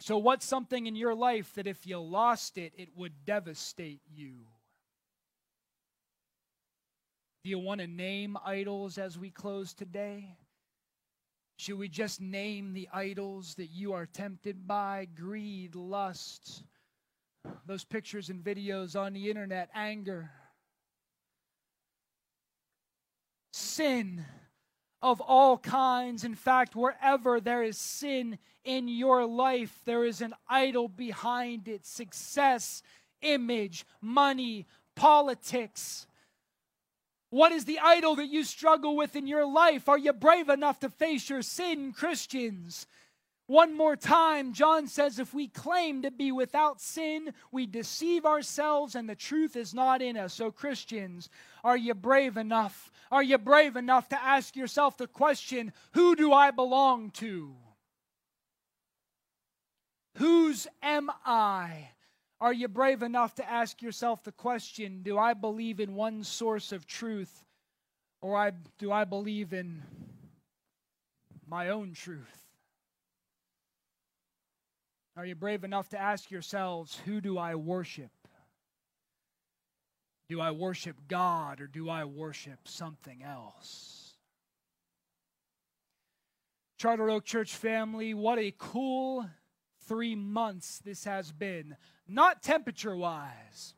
So, 0.00 0.16
what's 0.16 0.46
something 0.46 0.86
in 0.86 0.96
your 0.96 1.14
life 1.14 1.52
that 1.54 1.66
if 1.66 1.86
you 1.86 1.98
lost 1.98 2.56
it, 2.56 2.72
it 2.76 2.88
would 2.96 3.24
devastate 3.26 4.00
you? 4.10 4.46
Do 7.42 7.48
you 7.48 7.58
want 7.58 7.80
to 7.80 7.86
name 7.86 8.36
idols 8.44 8.98
as 8.98 9.18
we 9.18 9.30
close 9.30 9.72
today? 9.72 10.36
Should 11.56 11.78
we 11.78 11.88
just 11.88 12.20
name 12.20 12.74
the 12.74 12.88
idols 12.92 13.54
that 13.54 13.70
you 13.70 13.94
are 13.94 14.04
tempted 14.04 14.66
by? 14.66 15.08
Greed, 15.14 15.74
lust, 15.74 16.64
those 17.66 17.84
pictures 17.84 18.28
and 18.28 18.44
videos 18.44 18.98
on 18.98 19.14
the 19.14 19.30
internet, 19.30 19.70
anger, 19.74 20.30
sin 23.54 24.22
of 25.00 25.22
all 25.22 25.56
kinds. 25.56 26.24
In 26.24 26.34
fact, 26.34 26.76
wherever 26.76 27.40
there 27.40 27.62
is 27.62 27.78
sin 27.78 28.38
in 28.64 28.86
your 28.86 29.24
life, 29.24 29.80
there 29.86 30.04
is 30.04 30.20
an 30.20 30.34
idol 30.46 30.88
behind 30.88 31.68
it 31.68 31.86
success, 31.86 32.82
image, 33.22 33.86
money, 34.02 34.66
politics 34.94 36.06
what 37.30 37.52
is 37.52 37.64
the 37.64 37.78
idol 37.78 38.16
that 38.16 38.28
you 38.28 38.44
struggle 38.44 38.96
with 38.96 39.16
in 39.16 39.26
your 39.26 39.46
life? 39.46 39.88
Are 39.88 39.98
you 39.98 40.12
brave 40.12 40.48
enough 40.48 40.80
to 40.80 40.90
face 40.90 41.30
your 41.30 41.42
sin, 41.42 41.92
Christians? 41.92 42.86
One 43.46 43.76
more 43.76 43.96
time, 43.96 44.52
John 44.52 44.86
says, 44.86 45.18
if 45.18 45.34
we 45.34 45.48
claim 45.48 46.02
to 46.02 46.10
be 46.12 46.30
without 46.30 46.80
sin, 46.80 47.32
we 47.50 47.66
deceive 47.66 48.24
ourselves 48.24 48.94
and 48.94 49.08
the 49.08 49.16
truth 49.16 49.56
is 49.56 49.74
not 49.74 50.02
in 50.02 50.16
us. 50.16 50.34
So, 50.34 50.52
Christians, 50.52 51.28
are 51.64 51.76
you 51.76 51.94
brave 51.94 52.36
enough? 52.36 52.92
Are 53.10 53.24
you 53.24 53.38
brave 53.38 53.74
enough 53.74 54.08
to 54.10 54.22
ask 54.22 54.54
yourself 54.54 54.96
the 54.96 55.08
question, 55.08 55.72
who 55.94 56.14
do 56.14 56.32
I 56.32 56.52
belong 56.52 57.10
to? 57.12 57.56
Whose 60.18 60.68
am 60.82 61.10
I? 61.24 61.90
Are 62.40 62.52
you 62.52 62.68
brave 62.68 63.02
enough 63.02 63.34
to 63.34 63.48
ask 63.48 63.82
yourself 63.82 64.24
the 64.24 64.32
question 64.32 65.02
do 65.02 65.18
I 65.18 65.34
believe 65.34 65.78
in 65.78 65.94
one 65.94 66.24
source 66.24 66.72
of 66.72 66.86
truth 66.86 67.44
or 68.22 68.36
I, 68.36 68.52
do 68.78 68.92
I 68.92 69.04
believe 69.04 69.52
in 69.52 69.82
my 71.46 71.68
own 71.68 71.92
truth? 71.92 72.46
Are 75.16 75.26
you 75.26 75.34
brave 75.34 75.64
enough 75.64 75.90
to 75.90 76.00
ask 76.00 76.30
yourselves, 76.30 76.98
who 77.04 77.20
do 77.20 77.36
I 77.36 77.56
worship? 77.56 78.10
Do 80.28 80.40
I 80.40 80.52
worship 80.52 80.96
God 81.08 81.60
or 81.60 81.66
do 81.66 81.90
I 81.90 82.04
worship 82.04 82.60
something 82.64 83.22
else? 83.22 84.14
Charter 86.78 87.10
Oak 87.10 87.24
Church 87.24 87.54
family, 87.54 88.14
what 88.14 88.38
a 88.38 88.54
cool 88.56 89.28
three 89.86 90.14
months 90.14 90.78
this 90.78 91.04
has 91.04 91.32
been 91.32 91.76
not 92.10 92.42
temperature 92.42 92.96
wise. 92.96 93.74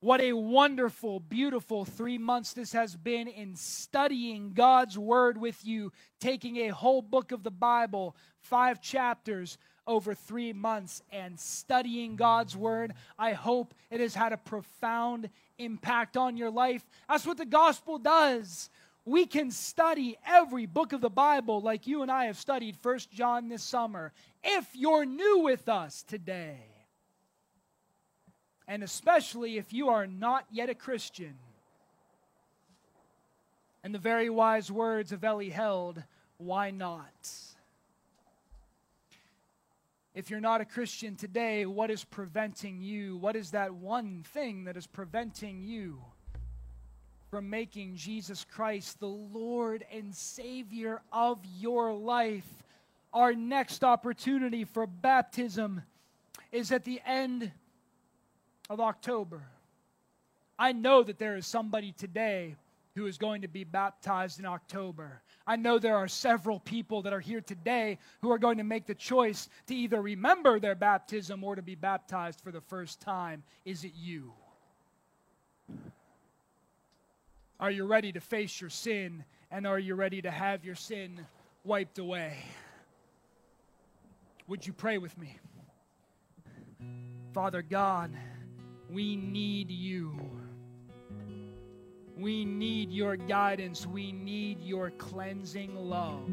What 0.00 0.20
a 0.20 0.32
wonderful, 0.32 1.18
beautiful 1.18 1.84
three 1.84 2.18
months 2.18 2.52
this 2.52 2.72
has 2.72 2.94
been 2.94 3.26
in 3.26 3.56
studying 3.56 4.52
God's 4.52 4.96
Word 4.96 5.38
with 5.38 5.64
you, 5.64 5.92
taking 6.20 6.58
a 6.58 6.68
whole 6.68 7.02
book 7.02 7.32
of 7.32 7.42
the 7.42 7.50
Bible, 7.50 8.14
five 8.38 8.80
chapters 8.80 9.58
over 9.88 10.14
three 10.14 10.52
months, 10.52 11.02
and 11.10 11.38
studying 11.38 12.14
God's 12.14 12.56
Word. 12.56 12.94
I 13.18 13.32
hope 13.32 13.74
it 13.90 13.98
has 13.98 14.14
had 14.14 14.32
a 14.32 14.36
profound 14.36 15.30
impact 15.58 16.16
on 16.16 16.36
your 16.36 16.50
life. 16.50 16.84
That's 17.08 17.26
what 17.26 17.38
the 17.38 17.44
gospel 17.44 17.98
does. 17.98 18.70
We 19.04 19.26
can 19.26 19.50
study 19.50 20.16
every 20.24 20.66
book 20.66 20.92
of 20.92 21.00
the 21.00 21.10
Bible 21.10 21.60
like 21.60 21.88
you 21.88 22.02
and 22.02 22.10
I 22.10 22.26
have 22.26 22.36
studied 22.36 22.76
First 22.76 23.10
John 23.10 23.48
this 23.48 23.64
summer. 23.64 24.12
If 24.44 24.68
you're 24.74 25.06
new 25.06 25.40
with 25.40 25.68
us 25.68 26.04
today, 26.04 26.67
and 28.68 28.82
especially 28.82 29.56
if 29.56 29.72
you 29.72 29.88
are 29.88 30.06
not 30.06 30.44
yet 30.52 30.68
a 30.68 30.74
Christian. 30.74 31.34
And 33.82 33.94
the 33.94 33.98
very 33.98 34.28
wise 34.28 34.70
words 34.70 35.10
of 35.10 35.24
Eli 35.24 35.48
Held, 35.48 36.02
why 36.36 36.70
not? 36.70 37.30
If 40.14 40.30
you're 40.30 40.40
not 40.40 40.60
a 40.60 40.66
Christian 40.66 41.16
today, 41.16 41.64
what 41.64 41.90
is 41.90 42.04
preventing 42.04 42.82
you? 42.82 43.16
What 43.16 43.36
is 43.36 43.52
that 43.52 43.72
one 43.72 44.24
thing 44.34 44.64
that 44.64 44.76
is 44.76 44.86
preventing 44.86 45.62
you 45.62 46.02
from 47.30 47.48
making 47.48 47.96
Jesus 47.96 48.44
Christ 48.44 49.00
the 49.00 49.06
Lord 49.06 49.84
and 49.90 50.14
Savior 50.14 51.00
of 51.10 51.38
your 51.58 51.94
life? 51.94 52.48
Our 53.14 53.32
next 53.32 53.82
opportunity 53.82 54.64
for 54.64 54.86
baptism 54.86 55.82
is 56.52 56.72
at 56.72 56.84
the 56.84 57.00
end 57.06 57.52
of 58.70 58.80
October. 58.80 59.42
I 60.58 60.72
know 60.72 61.02
that 61.02 61.18
there 61.18 61.36
is 61.36 61.46
somebody 61.46 61.92
today 61.92 62.56
who 62.96 63.06
is 63.06 63.16
going 63.16 63.42
to 63.42 63.48
be 63.48 63.62
baptized 63.62 64.40
in 64.40 64.46
October. 64.46 65.22
I 65.46 65.54
know 65.56 65.78
there 65.78 65.96
are 65.96 66.08
several 66.08 66.58
people 66.58 67.02
that 67.02 67.12
are 67.12 67.20
here 67.20 67.40
today 67.40 67.98
who 68.20 68.32
are 68.32 68.38
going 68.38 68.58
to 68.58 68.64
make 68.64 68.86
the 68.86 68.94
choice 68.94 69.48
to 69.68 69.74
either 69.74 70.02
remember 70.02 70.58
their 70.58 70.74
baptism 70.74 71.44
or 71.44 71.54
to 71.54 71.62
be 71.62 71.76
baptized 71.76 72.40
for 72.40 72.50
the 72.50 72.60
first 72.60 73.00
time. 73.00 73.44
Is 73.64 73.84
it 73.84 73.92
you? 73.94 74.32
Are 77.60 77.70
you 77.70 77.84
ready 77.84 78.12
to 78.12 78.20
face 78.20 78.60
your 78.60 78.70
sin 78.70 79.24
and 79.50 79.66
are 79.66 79.78
you 79.78 79.94
ready 79.94 80.20
to 80.22 80.30
have 80.30 80.64
your 80.64 80.74
sin 80.74 81.24
wiped 81.64 81.98
away? 81.98 82.36
Would 84.48 84.66
you 84.66 84.72
pray 84.72 84.98
with 84.98 85.16
me? 85.18 85.38
Father 87.32 87.62
God, 87.62 88.10
we 88.90 89.16
need 89.16 89.70
you. 89.70 90.12
We 92.16 92.44
need 92.44 92.90
your 92.90 93.16
guidance. 93.16 93.86
We 93.86 94.12
need 94.12 94.60
your 94.60 94.90
cleansing 94.90 95.74
love. 95.76 96.28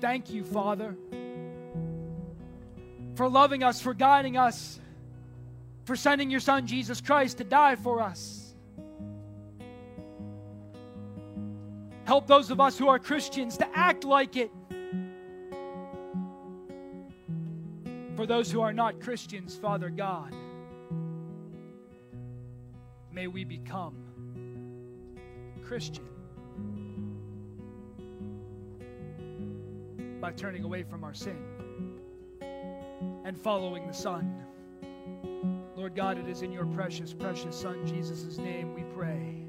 Thank 0.00 0.30
you, 0.30 0.44
Father, 0.44 0.96
for 3.14 3.28
loving 3.28 3.62
us, 3.62 3.80
for 3.80 3.94
guiding 3.94 4.36
us, 4.36 4.80
for 5.84 5.94
sending 5.96 6.28
your 6.28 6.40
Son, 6.40 6.66
Jesus 6.66 7.00
Christ, 7.00 7.38
to 7.38 7.44
die 7.44 7.76
for 7.76 8.00
us. 8.00 8.54
Help 12.04 12.26
those 12.26 12.50
of 12.50 12.60
us 12.60 12.76
who 12.76 12.88
are 12.88 12.98
Christians 12.98 13.56
to 13.58 13.68
act 13.76 14.04
like 14.04 14.36
it 14.36 14.50
For 18.22 18.26
those 18.26 18.52
who 18.52 18.60
are 18.60 18.72
not 18.72 19.00
Christians, 19.00 19.56
Father 19.56 19.90
God, 19.90 20.32
may 23.10 23.26
we 23.26 23.42
become 23.42 23.96
Christian 25.64 26.04
by 30.20 30.30
turning 30.30 30.62
away 30.62 30.84
from 30.84 31.02
our 31.02 31.12
sin 31.12 31.36
and 33.24 33.36
following 33.36 33.88
the 33.88 33.92
Son. 33.92 34.44
Lord 35.74 35.96
God, 35.96 36.16
it 36.16 36.28
is 36.28 36.42
in 36.42 36.52
your 36.52 36.66
precious, 36.66 37.12
precious 37.12 37.56
Son, 37.56 37.84
Jesus' 37.84 38.38
name, 38.38 38.72
we 38.72 38.84
pray. 38.94 39.41